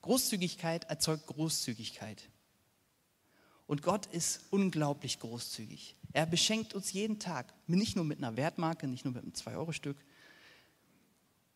Großzügigkeit 0.02 0.84
erzeugt 0.84 1.26
Großzügigkeit. 1.26 2.28
Und 3.66 3.82
Gott 3.82 4.06
ist 4.06 4.40
unglaublich 4.50 5.18
großzügig. 5.20 5.96
Er 6.12 6.26
beschenkt 6.26 6.74
uns 6.74 6.92
jeden 6.92 7.18
Tag, 7.18 7.52
nicht 7.66 7.96
nur 7.96 8.04
mit 8.04 8.18
einer 8.18 8.36
Wertmarke, 8.36 8.86
nicht 8.86 9.04
nur 9.04 9.14
mit 9.14 9.22
einem 9.22 9.32
2-Euro-Stück, 9.32 9.96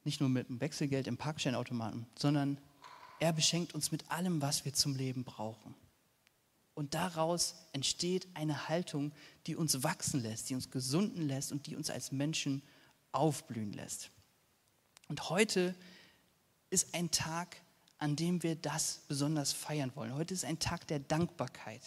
nicht 0.05 0.21
nur 0.21 0.31
mit 0.31 0.49
dem 0.49 0.61
Wechselgeld 0.61 1.07
im 1.09 1.17
Parkscheinautomaten, 1.19 2.07
sondern 2.17 2.59
er 3.19 3.33
beschenkt 3.33 3.75
uns 3.75 3.91
mit 3.91 4.11
allem, 4.11 4.41
was 4.41 4.65
wir 4.65 4.73
zum 4.73 4.95
Leben 4.95 5.25
brauchen. 5.25 5.75
Und 6.75 6.95
daraus 6.95 7.55
entsteht 7.73 8.29
eine 8.35 8.69
Haltung, 8.69 9.13
die 9.47 9.57
uns 9.57 9.83
wachsen 9.83 10.23
lässt, 10.23 10.51
die 10.51 10.55
uns 10.55 10.71
gesunden 10.71 11.27
lässt 11.27 11.51
und 11.51 11.67
die 11.67 11.75
uns 11.75 11.91
als 11.91 12.13
Menschen 12.13 12.63
aufblühen 13.13 13.73
lässt. 13.73 14.11
Und 15.09 15.31
heute 15.31 15.75
ist 16.69 16.95
ein 16.95 17.11
Tag, 17.11 17.57
an 17.99 18.17
dem 18.17 18.43
wir 18.43 18.57
das 18.57 19.03
besonders 19.09 19.53
feiern 19.53 19.93
wollen. 19.95 20.15
Heute 20.15 20.35
ist 20.35 20.45
ein 20.45 20.59
Tag 20.59 20.87
der 20.87 20.99
Dankbarkeit. 20.99 21.83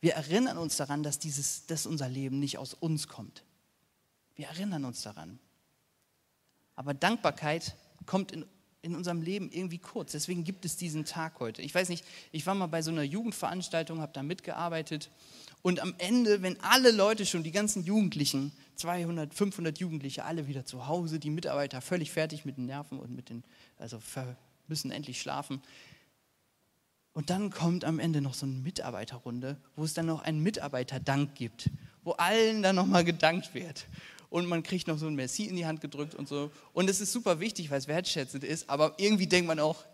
Wir 0.00 0.14
erinnern 0.14 0.58
uns 0.58 0.76
daran, 0.76 1.02
dass, 1.02 1.18
dieses, 1.18 1.66
dass 1.66 1.86
unser 1.86 2.08
Leben 2.08 2.38
nicht 2.38 2.58
aus 2.58 2.74
uns 2.74 3.08
kommt. 3.08 3.44
Wir 4.34 4.46
erinnern 4.48 4.84
uns 4.84 5.02
daran. 5.02 5.38
Aber 6.74 6.94
Dankbarkeit 6.94 7.76
kommt 8.06 8.32
in, 8.32 8.46
in 8.82 8.96
unserem 8.96 9.20
Leben 9.20 9.50
irgendwie 9.50 9.78
kurz. 9.78 10.12
Deswegen 10.12 10.44
gibt 10.44 10.64
es 10.64 10.76
diesen 10.76 11.04
Tag 11.04 11.38
heute. 11.40 11.60
Ich 11.60 11.74
weiß 11.74 11.90
nicht, 11.90 12.04
ich 12.32 12.46
war 12.46 12.54
mal 12.54 12.66
bei 12.66 12.80
so 12.80 12.90
einer 12.90 13.02
Jugendveranstaltung, 13.02 14.00
habe 14.00 14.12
da 14.14 14.22
mitgearbeitet. 14.22 15.10
Und 15.62 15.80
am 15.80 15.94
Ende, 15.98 16.40
wenn 16.40 16.58
alle 16.60 16.90
Leute 16.90 17.26
schon, 17.26 17.42
die 17.42 17.52
ganzen 17.52 17.84
Jugendlichen, 17.84 18.52
200, 18.76 19.34
500 19.34 19.78
Jugendliche, 19.78 20.24
alle 20.24 20.46
wieder 20.46 20.64
zu 20.64 20.86
Hause, 20.86 21.18
die 21.18 21.28
Mitarbeiter 21.28 21.82
völlig 21.82 22.10
fertig 22.10 22.46
mit 22.46 22.56
den 22.56 22.64
Nerven 22.64 22.98
und 22.98 23.14
mit 23.14 23.28
den, 23.28 23.44
also 23.76 24.00
müssen 24.70 24.90
endlich 24.90 25.20
schlafen. 25.20 25.60
Und 27.12 27.28
dann 27.28 27.50
kommt 27.50 27.84
am 27.84 27.98
Ende 27.98 28.22
noch 28.22 28.32
so 28.32 28.46
eine 28.46 28.54
Mitarbeiterrunde, 28.54 29.58
wo 29.76 29.84
es 29.84 29.92
dann 29.92 30.06
noch 30.06 30.22
einen 30.22 30.42
Mitarbeiterdank 30.42 31.34
gibt, 31.34 31.68
wo 32.02 32.12
allen 32.12 32.62
dann 32.62 32.76
nochmal 32.76 33.04
gedankt 33.04 33.52
wird 33.52 33.86
und 34.30 34.46
man 34.46 34.62
kriegt 34.62 34.86
noch 34.86 34.96
so 34.96 35.06
ein 35.06 35.16
Merci 35.16 35.44
in 35.44 35.56
die 35.56 35.66
Hand 35.66 35.80
gedrückt 35.80 36.14
und 36.14 36.28
so. 36.28 36.50
Und 36.72 36.88
es 36.88 37.00
ist 37.00 37.12
super 37.12 37.40
wichtig, 37.40 37.70
weil 37.70 37.78
es 37.78 37.88
wertschätzend 37.88 38.44
ist, 38.44 38.70
aber 38.70 38.94
irgendwie 38.96 39.26
denkt 39.26 39.48
man 39.48 39.58
auch, 39.58 39.84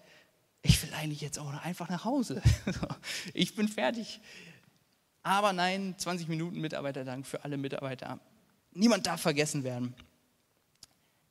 ich 0.63 0.81
will 0.83 0.93
eigentlich 0.95 1.21
jetzt 1.21 1.39
auch 1.39 1.53
einfach 1.65 1.89
nach 1.89 2.05
Hause. 2.05 2.43
ich 3.35 3.55
bin 3.55 3.69
fertig. 3.69 4.21
Aber 5.23 5.53
nein, 5.53 5.95
20 5.97 6.29
Minuten 6.29 6.61
Mitarbeiterdank 6.61 7.27
für 7.27 7.45
alle 7.45 7.57
Mitarbeiter. 7.57 8.21
Niemand 8.73 9.07
darf 9.07 9.23
vergessen 9.23 9.65
werden. 9.65 9.95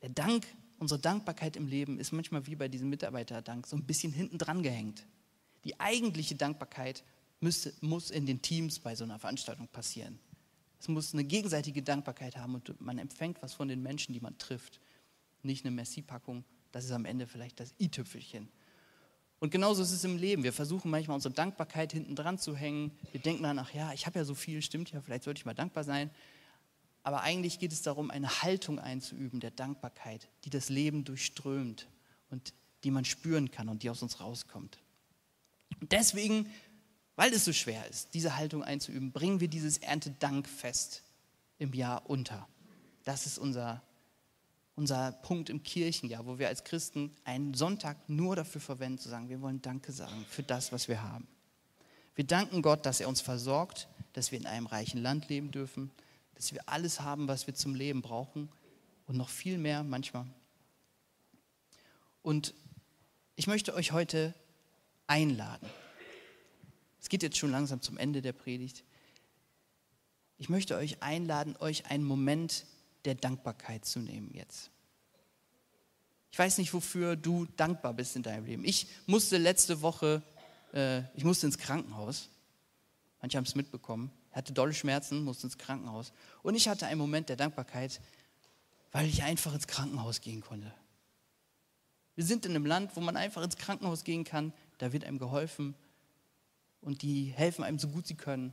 Der 0.02 0.10
Dank, 0.10 0.46
unsere 0.78 1.00
Dankbarkeit 1.00 1.56
im 1.56 1.66
Leben 1.66 1.98
ist 1.98 2.12
manchmal 2.12 2.46
wie 2.46 2.56
bei 2.56 2.68
diesem 2.68 2.88
Mitarbeiterdank 2.88 3.66
so 3.66 3.76
ein 3.76 3.84
bisschen 3.84 4.12
hinten 4.12 4.38
dran 4.38 4.62
gehängt. 4.62 5.06
Die 5.64 5.78
eigentliche 5.80 6.34
Dankbarkeit 6.34 7.04
müsste, 7.40 7.72
muss 7.80 8.10
in 8.10 8.26
den 8.26 8.42
Teams 8.42 8.78
bei 8.78 8.94
so 8.94 9.04
einer 9.04 9.18
Veranstaltung 9.18 9.68
passieren. 9.68 10.18
Es 10.78 10.88
muss 10.88 11.14
eine 11.14 11.24
gegenseitige 11.24 11.82
Dankbarkeit 11.82 12.36
haben 12.36 12.54
und 12.54 12.80
man 12.80 12.98
empfängt 12.98 13.42
was 13.42 13.54
von 13.54 13.68
den 13.68 13.82
Menschen, 13.82 14.12
die 14.12 14.20
man 14.20 14.36
trifft. 14.38 14.80
Nicht 15.42 15.64
eine 15.64 15.74
Messi-Packung, 15.74 16.44
das 16.72 16.84
ist 16.84 16.92
am 16.92 17.04
Ende 17.04 17.26
vielleicht 17.26 17.60
das 17.60 17.74
i-Tüpfelchen. 17.80 18.48
Und 19.38 19.50
genauso 19.50 19.82
ist 19.82 19.92
es 19.92 20.04
im 20.04 20.16
Leben. 20.16 20.44
Wir 20.44 20.52
versuchen 20.52 20.90
manchmal 20.90 21.16
unsere 21.16 21.34
Dankbarkeit 21.34 21.92
hinten 21.92 22.16
dran 22.16 22.38
zu 22.38 22.56
hängen. 22.56 22.92
Wir 23.12 23.20
denken 23.20 23.42
dann, 23.42 23.58
ach 23.58 23.72
ja, 23.74 23.92
ich 23.92 24.06
habe 24.06 24.18
ja 24.18 24.24
so 24.24 24.34
viel, 24.34 24.62
stimmt 24.62 24.92
ja, 24.92 25.00
vielleicht 25.00 25.24
sollte 25.24 25.38
ich 25.38 25.44
mal 25.44 25.54
dankbar 25.54 25.84
sein. 25.84 26.10
Aber 27.06 27.20
eigentlich 27.20 27.60
geht 27.60 27.72
es 27.72 27.82
darum, 27.82 28.10
eine 28.10 28.42
Haltung 28.42 28.80
einzuüben 28.80 29.38
der 29.38 29.52
Dankbarkeit, 29.52 30.28
die 30.44 30.50
das 30.50 30.68
Leben 30.68 31.04
durchströmt 31.04 31.86
und 32.30 32.52
die 32.82 32.90
man 32.90 33.04
spüren 33.04 33.52
kann 33.52 33.68
und 33.68 33.84
die 33.84 33.90
aus 33.90 34.02
uns 34.02 34.18
rauskommt. 34.18 34.78
Und 35.80 35.92
deswegen 35.92 36.50
weil 37.16 37.32
es 37.32 37.46
so 37.46 37.52
schwer 37.52 37.88
ist, 37.88 38.12
diese 38.12 38.36
Haltung 38.36 38.62
einzuüben, 38.62 39.10
bringen 39.10 39.40
wir 39.40 39.48
dieses 39.48 39.78
Erntedankfest 39.78 41.02
im 41.58 41.72
Jahr 41.72 42.08
unter. 42.08 42.46
Das 43.04 43.24
ist 43.24 43.38
unser, 43.38 43.82
unser 44.74 45.12
Punkt 45.12 45.48
im 45.48 45.62
Kirchenjahr, 45.62 46.26
wo 46.26 46.38
wir 46.38 46.48
als 46.48 46.64
Christen 46.64 47.10
einen 47.24 47.54
Sonntag 47.54 47.96
nur 48.08 48.36
dafür 48.36 48.60
verwenden, 48.60 48.98
zu 48.98 49.08
sagen, 49.08 49.30
wir 49.30 49.40
wollen 49.40 49.62
Danke 49.62 49.92
sagen 49.92 50.26
für 50.28 50.42
das, 50.42 50.72
was 50.72 50.88
wir 50.88 51.02
haben. 51.02 51.26
Wir 52.14 52.24
danken 52.24 52.60
Gott, 52.60 52.84
dass 52.84 53.00
er 53.00 53.08
uns 53.08 53.22
versorgt, 53.22 53.88
dass 54.12 54.30
wir 54.30 54.38
in 54.38 54.46
einem 54.46 54.66
reichen 54.66 55.00
Land 55.00 55.28
leben 55.30 55.50
dürfen, 55.50 55.90
dass 56.36 56.52
wir 56.52 56.68
alles 56.68 57.00
haben, 57.00 57.28
was 57.28 57.46
wir 57.46 57.54
zum 57.54 57.74
Leben 57.74 58.02
brauchen 58.02 58.50
und 59.06 59.16
noch 59.16 59.30
viel 59.30 59.58
mehr 59.58 59.82
manchmal. 59.82 60.26
Und 62.22 62.54
ich 63.36 63.46
möchte 63.46 63.74
euch 63.74 63.92
heute 63.92 64.34
einladen. 65.06 65.68
Es 67.00 67.08
geht 67.08 67.22
jetzt 67.22 67.38
schon 67.38 67.50
langsam 67.50 67.80
zum 67.80 67.96
Ende 67.96 68.20
der 68.20 68.32
Predigt. 68.32 68.84
Ich 70.38 70.48
möchte 70.48 70.76
euch 70.76 71.02
einladen, 71.02 71.56
euch 71.56 71.86
einen 71.86 72.04
Moment 72.04 72.66
der 73.06 73.14
Dankbarkeit 73.14 73.84
zu 73.84 74.00
nehmen 74.00 74.30
jetzt. 74.34 74.70
Ich 76.30 76.38
weiß 76.38 76.58
nicht, 76.58 76.74
wofür 76.74 77.16
du 77.16 77.46
dankbar 77.56 77.94
bist 77.94 78.14
in 78.14 78.22
deinem 78.22 78.44
Leben. 78.44 78.64
Ich 78.64 78.88
musste 79.06 79.38
letzte 79.38 79.80
Woche, 79.80 80.22
äh, 80.74 81.02
ich 81.14 81.24
musste 81.24 81.46
ins 81.46 81.56
Krankenhaus. 81.56 82.28
Manche 83.22 83.38
haben 83.38 83.44
es 83.44 83.54
mitbekommen. 83.54 84.10
Hatte 84.36 84.52
dolle 84.52 84.74
Schmerzen, 84.74 85.24
musste 85.24 85.46
ins 85.46 85.56
Krankenhaus. 85.56 86.12
Und 86.42 86.56
ich 86.56 86.68
hatte 86.68 86.86
einen 86.86 86.98
Moment 86.98 87.30
der 87.30 87.36
Dankbarkeit, 87.36 88.02
weil 88.92 89.06
ich 89.08 89.22
einfach 89.22 89.54
ins 89.54 89.66
Krankenhaus 89.66 90.20
gehen 90.20 90.42
konnte. 90.42 90.74
Wir 92.16 92.24
sind 92.24 92.44
in 92.44 92.50
einem 92.50 92.66
Land, 92.66 92.94
wo 92.96 93.00
man 93.00 93.16
einfach 93.16 93.42
ins 93.42 93.56
Krankenhaus 93.56 94.04
gehen 94.04 94.24
kann. 94.24 94.52
Da 94.76 94.92
wird 94.92 95.04
einem 95.04 95.18
geholfen 95.18 95.74
und 96.82 97.00
die 97.00 97.32
helfen 97.34 97.64
einem 97.64 97.78
so 97.78 97.88
gut 97.88 98.06
sie 98.06 98.14
können. 98.14 98.52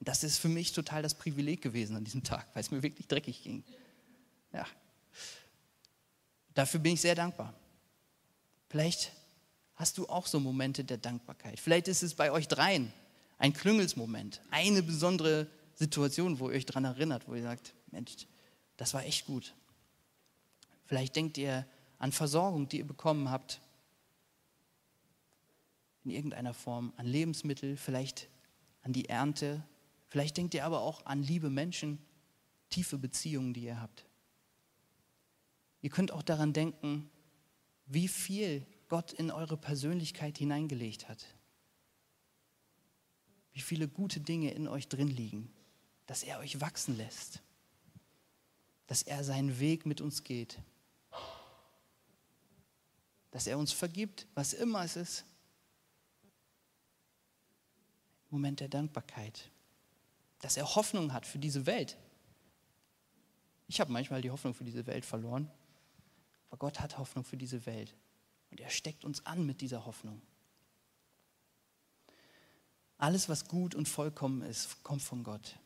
Das 0.00 0.24
ist 0.24 0.38
für 0.38 0.48
mich 0.48 0.72
total 0.72 1.02
das 1.02 1.14
Privileg 1.14 1.60
gewesen 1.60 1.94
an 1.94 2.04
diesem 2.04 2.24
Tag, 2.24 2.46
weil 2.54 2.62
es 2.62 2.70
mir 2.70 2.82
wirklich 2.82 3.06
dreckig 3.06 3.42
ging. 3.42 3.64
Ja. 4.54 4.64
Dafür 6.54 6.80
bin 6.80 6.94
ich 6.94 7.02
sehr 7.02 7.14
dankbar. 7.14 7.52
Vielleicht 8.70 9.12
hast 9.74 9.98
du 9.98 10.08
auch 10.08 10.26
so 10.26 10.40
Momente 10.40 10.84
der 10.84 10.96
Dankbarkeit. 10.96 11.60
Vielleicht 11.60 11.86
ist 11.88 12.02
es 12.02 12.14
bei 12.14 12.32
euch 12.32 12.48
dreien 12.48 12.90
ein 13.38 13.52
Klüngelsmoment, 13.52 14.42
eine 14.50 14.82
besondere 14.82 15.48
Situation, 15.74 16.40
wo 16.40 16.50
ihr 16.50 16.56
euch 16.56 16.66
daran 16.66 16.84
erinnert, 16.84 17.28
wo 17.28 17.34
ihr 17.34 17.42
sagt, 17.42 17.74
Mensch, 17.90 18.26
das 18.76 18.94
war 18.94 19.04
echt 19.04 19.26
gut. 19.26 19.54
Vielleicht 20.84 21.16
denkt 21.16 21.38
ihr 21.38 21.66
an 21.98 22.12
Versorgung, 22.12 22.68
die 22.68 22.78
ihr 22.78 22.86
bekommen 22.86 23.30
habt, 23.30 23.60
in 26.04 26.10
irgendeiner 26.10 26.54
Form, 26.54 26.92
an 26.96 27.06
Lebensmittel, 27.06 27.76
vielleicht 27.76 28.28
an 28.82 28.92
die 28.92 29.08
Ernte, 29.08 29.62
vielleicht 30.08 30.36
denkt 30.36 30.54
ihr 30.54 30.64
aber 30.64 30.80
auch 30.80 31.04
an 31.06 31.22
liebe 31.22 31.50
Menschen, 31.50 31.98
tiefe 32.70 32.98
Beziehungen, 32.98 33.52
die 33.52 33.64
ihr 33.64 33.80
habt. 33.80 34.06
Ihr 35.80 35.90
könnt 35.90 36.12
auch 36.12 36.22
daran 36.22 36.52
denken, 36.52 37.10
wie 37.86 38.08
viel 38.08 38.66
Gott 38.88 39.12
in 39.12 39.30
eure 39.30 39.56
Persönlichkeit 39.56 40.38
hineingelegt 40.38 41.08
hat. 41.08 41.24
Wie 43.58 43.62
viele 43.62 43.88
gute 43.88 44.20
Dinge 44.20 44.52
in 44.52 44.68
euch 44.68 44.86
drin 44.86 45.08
liegen, 45.08 45.52
dass 46.06 46.22
er 46.22 46.38
euch 46.38 46.60
wachsen 46.60 46.96
lässt, 46.96 47.42
dass 48.86 49.02
er 49.02 49.24
seinen 49.24 49.58
Weg 49.58 49.84
mit 49.84 50.00
uns 50.00 50.22
geht, 50.22 50.60
dass 53.32 53.48
er 53.48 53.58
uns 53.58 53.72
vergibt, 53.72 54.28
was 54.34 54.52
immer 54.52 54.84
es 54.84 54.94
ist. 54.94 55.24
Moment 58.30 58.60
der 58.60 58.68
Dankbarkeit, 58.68 59.50
dass 60.38 60.56
er 60.56 60.76
Hoffnung 60.76 61.12
hat 61.12 61.26
für 61.26 61.40
diese 61.40 61.66
Welt. 61.66 61.96
Ich 63.66 63.80
habe 63.80 63.90
manchmal 63.90 64.22
die 64.22 64.30
Hoffnung 64.30 64.54
für 64.54 64.62
diese 64.62 64.86
Welt 64.86 65.04
verloren. 65.04 65.50
Aber 66.48 66.58
Gott 66.58 66.78
hat 66.78 66.96
Hoffnung 66.96 67.24
für 67.24 67.36
diese 67.36 67.66
Welt. 67.66 67.92
Und 68.52 68.60
er 68.60 68.70
steckt 68.70 69.04
uns 69.04 69.26
an 69.26 69.44
mit 69.44 69.60
dieser 69.62 69.84
Hoffnung. 69.84 70.22
Alles, 72.98 73.28
was 73.28 73.46
gut 73.46 73.74
und 73.74 73.88
vollkommen 73.88 74.42
ist, 74.42 74.82
kommt 74.82 75.02
von 75.02 75.22
Gott. 75.22 75.56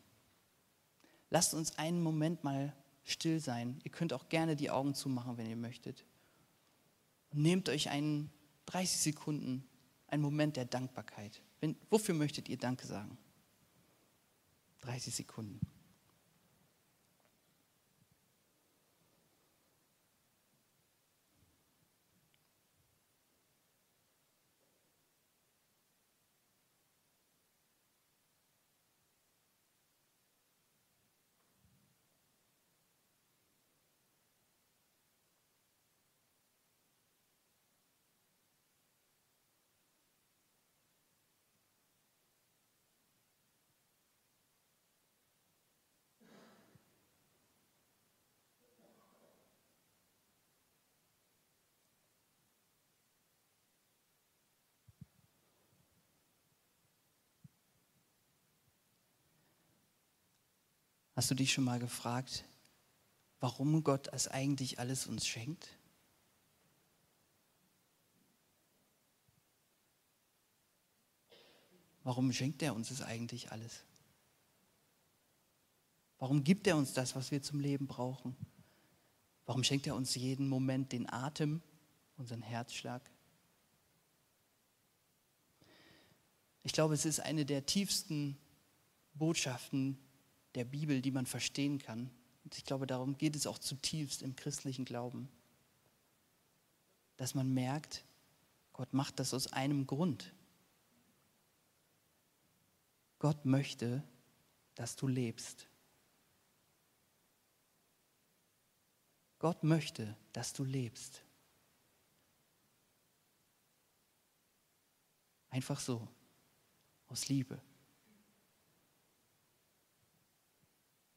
Lasst 1.31 1.55
uns 1.55 1.79
einen 1.79 2.03
Moment 2.03 2.45
mal 2.45 2.77
still 3.05 3.41
sein. 3.41 3.81
Ihr 3.85 3.91
könnt 3.91 4.13
auch 4.13 4.29
gerne 4.29 4.55
die 4.55 4.71
Augen 4.71 4.95
zumachen, 4.95 5.39
wenn 5.39 5.49
ihr 5.49 5.57
möchtet. 5.57 6.05
Nehmt 7.33 7.71
euch 7.71 7.89
einen 7.89 8.31
30 8.67 9.01
Sekunden, 9.01 9.67
einen 10.09 10.23
Moment 10.23 10.57
der 10.57 10.67
Dankbarkeit. 10.67 11.41
Wenn, 11.61 11.77
wofür 11.89 12.15
möchtet 12.15 12.51
ihr 12.51 12.59
Danke 12.59 12.87
sagen? 12.87 13.17
30 14.81 15.15
Sekunden. 15.15 15.59
Hast 61.23 61.31
du 61.31 61.37
dich 61.37 61.53
schon 61.53 61.63
mal 61.63 61.79
gefragt, 61.79 62.45
warum 63.39 63.85
Gott 63.85 64.09
es 64.13 64.27
eigentlich 64.27 64.81
alles 64.81 65.07
uns 65.07 65.25
schenkt? 65.25 65.69
Warum 72.03 72.33
schenkt 72.33 72.61
er 72.61 72.75
uns 72.75 72.91
es 72.91 73.03
eigentlich 73.03 73.53
alles? 73.53 73.85
Warum 76.19 76.43
gibt 76.43 76.67
er 76.67 76.77
uns 76.77 76.93
das, 76.93 77.15
was 77.15 77.31
wir 77.31 77.41
zum 77.41 77.61
Leben 77.61 77.87
brauchen? 77.87 78.35
Warum 79.47 79.63
schenkt 79.63 79.87
er 79.87 79.95
uns 79.95 80.17
jeden 80.17 80.49
Moment 80.49 80.91
den 80.91 81.09
Atem, 81.09 81.63
unseren 82.17 82.43
Herzschlag? 82.43 83.09
Ich 86.65 86.73
glaube, 86.73 86.95
es 86.95 87.05
ist 87.05 87.21
eine 87.21 87.47
der 87.47 87.65
tiefsten 87.65 88.37
Botschaften, 89.15 89.97
der 90.55 90.65
Bibel, 90.65 91.01
die 91.03 91.11
man 91.11 91.27
verstehen 91.27 91.79
kann. 91.79 92.11
Und 92.45 92.57
ich 92.57 92.65
glaube, 92.65 92.87
darum 92.87 93.17
geht 93.17 93.37
es 93.37 93.47
auch 93.47 93.59
zutiefst 93.59 94.23
im 94.23 94.37
christlichen 94.37 94.85
Glauben. 94.85 95.29
Dass 97.17 97.35
man 97.35 97.53
merkt, 97.53 98.05
Gott 98.73 98.93
macht 98.93 99.19
das 99.19 99.35
aus 99.35 99.53
einem 99.53 99.87
Grund. 99.87 100.35
Gott 103.19 103.45
möchte, 103.45 104.03
dass 104.75 104.97
du 104.97 105.07
lebst. 105.07 105.69
Gott 109.39 109.63
möchte, 109.63 110.17
dass 110.33 110.53
du 110.53 110.65
lebst. 110.65 111.23
Einfach 115.51 115.81
so, 115.81 116.09
aus 117.09 117.29
Liebe. 117.29 117.61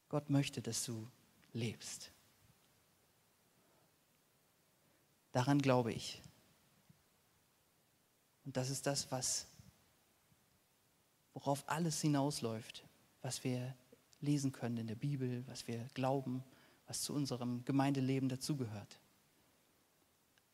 Gott 0.08 0.30
möchte, 0.30 0.62
dass 0.62 0.84
du 0.84 1.08
lebst. 1.52 2.10
Daran 5.32 5.60
glaube 5.60 5.92
ich. 5.92 6.22
Und 8.44 8.56
das 8.56 8.70
ist 8.70 8.86
das, 8.86 9.10
was, 9.10 9.46
worauf 11.34 11.68
alles 11.68 12.00
hinausläuft, 12.00 12.84
was 13.22 13.42
wir 13.42 13.74
lesen 14.20 14.52
können 14.52 14.76
in 14.78 14.86
der 14.86 14.94
Bibel, 14.94 15.46
was 15.48 15.66
wir 15.66 15.88
glauben, 15.94 16.44
was 16.86 17.02
zu 17.02 17.12
unserem 17.12 17.64
Gemeindeleben 17.64 18.28
dazugehört. 18.28 19.00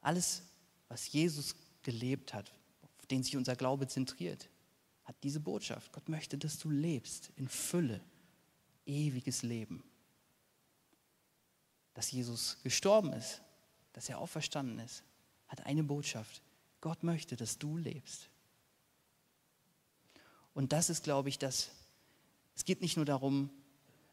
Alles, 0.01 0.43
was 0.89 1.13
Jesus 1.13 1.55
gelebt 1.83 2.33
hat, 2.33 2.53
auf 2.99 3.07
den 3.07 3.23
sich 3.23 3.37
unser 3.37 3.55
Glaube 3.57 3.87
zentriert, 3.87 4.49
hat 5.05 5.17
diese 5.23 5.41
Botschaft. 5.41 5.93
Gott 5.93 6.09
möchte, 6.09 6.39
dass 6.39 6.59
du 6.59 6.71
lebst 6.71 7.31
in 7.37 7.49
Fülle 7.49 8.01
ewiges 8.87 9.43
Leben. 9.43 9.83
Dass 11.95 12.11
Jesus 12.11 12.59
gestorben 12.63 13.13
ist, 13.13 13.43
dass 13.93 14.09
er 14.09 14.19
auferstanden 14.19 14.79
ist, 14.79 15.05
hat 15.49 15.67
eine 15.67 15.83
Botschaft. 15.83 16.43
Gott 16.81 17.03
möchte, 17.03 17.37
dass 17.37 17.59
du 17.59 17.77
lebst. 17.77 18.31
Und 20.55 20.73
das 20.73 20.91
ist, 20.91 21.05
glaube 21.05 21.29
ich, 21.29 21.39
das, 21.39 21.71
es 22.55 22.65
geht 22.65 22.81
nicht 22.81 22.97
nur 22.97 23.07
darum, 23.07 23.51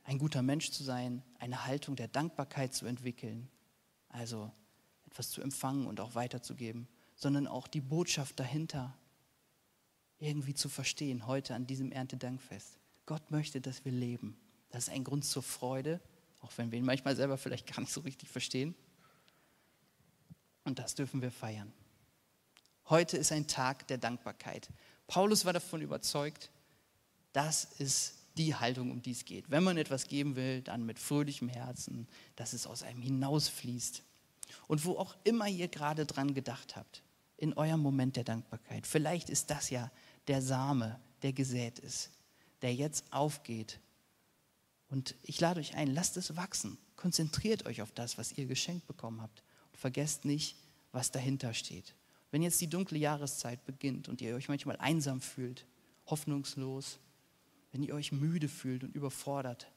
ein 0.03 0.17
guter 0.17 0.41
Mensch 0.41 0.71
zu 0.71 0.83
sein, 0.83 1.23
eine 1.37 1.65
Haltung 1.65 1.95
der 1.95 2.07
Dankbarkeit 2.07 2.73
zu 2.73 2.85
entwickeln, 2.85 3.49
also 4.09 4.51
etwas 5.05 5.29
zu 5.29 5.41
empfangen 5.41 5.87
und 5.87 5.99
auch 5.99 6.15
weiterzugeben, 6.15 6.87
sondern 7.15 7.47
auch 7.47 7.67
die 7.67 7.81
Botschaft 7.81 8.39
dahinter 8.39 8.97
irgendwie 10.19 10.53
zu 10.53 10.69
verstehen, 10.69 11.27
heute 11.27 11.55
an 11.55 11.65
diesem 11.65 11.91
Erntedankfest. 11.91 12.77
Gott 13.05 13.31
möchte, 13.31 13.61
dass 13.61 13.85
wir 13.85 13.91
leben. 13.91 14.37
Das 14.69 14.87
ist 14.87 14.93
ein 14.93 15.03
Grund 15.03 15.25
zur 15.25 15.43
Freude, 15.43 15.99
auch 16.41 16.51
wenn 16.57 16.71
wir 16.71 16.79
ihn 16.79 16.85
manchmal 16.85 17.15
selber 17.15 17.37
vielleicht 17.37 17.67
gar 17.67 17.81
nicht 17.81 17.91
so 17.91 18.01
richtig 18.01 18.29
verstehen. 18.29 18.75
Und 20.63 20.79
das 20.79 20.95
dürfen 20.95 21.21
wir 21.21 21.31
feiern. 21.31 21.73
Heute 22.89 23.17
ist 23.17 23.31
ein 23.31 23.47
Tag 23.47 23.87
der 23.87 23.97
Dankbarkeit. 23.97 24.69
Paulus 25.07 25.45
war 25.45 25.53
davon 25.53 25.81
überzeugt, 25.81 26.51
das 27.33 27.65
ist 27.77 28.15
die 28.37 28.55
Haltung, 28.55 28.91
um 28.91 29.01
die 29.01 29.11
es 29.11 29.25
geht. 29.25 29.49
Wenn 29.51 29.63
man 29.63 29.77
etwas 29.77 30.07
geben 30.07 30.35
will, 30.35 30.61
dann 30.61 30.85
mit 30.85 30.97
fröhlichem 30.97 31.49
Herzen, 31.49 32.07
dass 32.35 32.53
es 32.53 32.65
aus 32.65 32.83
einem 32.83 33.01
hinausfließt. 33.01 34.03
Und 34.67 34.85
wo 34.85 34.97
auch 34.97 35.15
immer 35.23 35.47
ihr 35.47 35.67
gerade 35.67 36.05
dran 36.05 36.33
gedacht 36.33 36.75
habt, 36.75 37.03
in 37.37 37.53
eurem 37.53 37.79
Moment 37.79 38.15
der 38.15 38.23
Dankbarkeit. 38.23 38.85
Vielleicht 38.85 39.29
ist 39.29 39.49
das 39.49 39.69
ja 39.69 39.91
der 40.27 40.41
Same, 40.41 40.99
der 41.21 41.33
gesät 41.33 41.79
ist, 41.79 42.11
der 42.61 42.73
jetzt 42.73 43.11
aufgeht. 43.11 43.79
Und 44.89 45.15
ich 45.21 45.39
lade 45.39 45.59
euch 45.59 45.75
ein, 45.75 45.87
lasst 45.87 46.17
es 46.17 46.35
wachsen. 46.35 46.77
Konzentriert 46.95 47.65
euch 47.65 47.81
auf 47.81 47.91
das, 47.91 48.17
was 48.17 48.31
ihr 48.33 48.45
geschenkt 48.45 48.87
bekommen 48.87 49.21
habt. 49.21 49.43
Und 49.71 49.77
vergesst 49.77 50.25
nicht, 50.25 50.57
was 50.91 51.11
dahinter 51.11 51.53
steht. 51.53 51.95
Wenn 52.31 52.41
jetzt 52.41 52.59
die 52.61 52.69
dunkle 52.69 52.97
Jahreszeit 52.97 53.65
beginnt 53.65 54.09
und 54.09 54.21
ihr 54.21 54.35
euch 54.35 54.49
manchmal 54.49 54.77
einsam 54.77 55.21
fühlt, 55.21 55.65
hoffnungslos, 56.07 56.99
wenn 57.71 57.83
ihr 57.83 57.93
euch 57.93 58.11
müde 58.11 58.49
fühlt 58.49 58.83
und 58.83 58.95
überfordert 58.95 59.71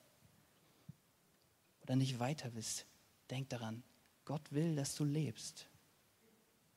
oder 1.83 1.97
nicht 1.97 2.19
weiter 2.19 2.55
wisst, 2.55 2.87
denkt 3.31 3.53
daran, 3.53 3.83
Gott 4.25 4.53
will, 4.53 4.77
dass 4.77 4.95
du 4.95 5.05
lebst. 5.05 5.67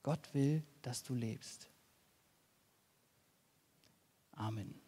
Gott 0.04 0.34
will, 0.34 0.63
dass 0.82 1.04
du 1.04 1.15
lebst. 1.15 1.69
Amen. 4.34 4.85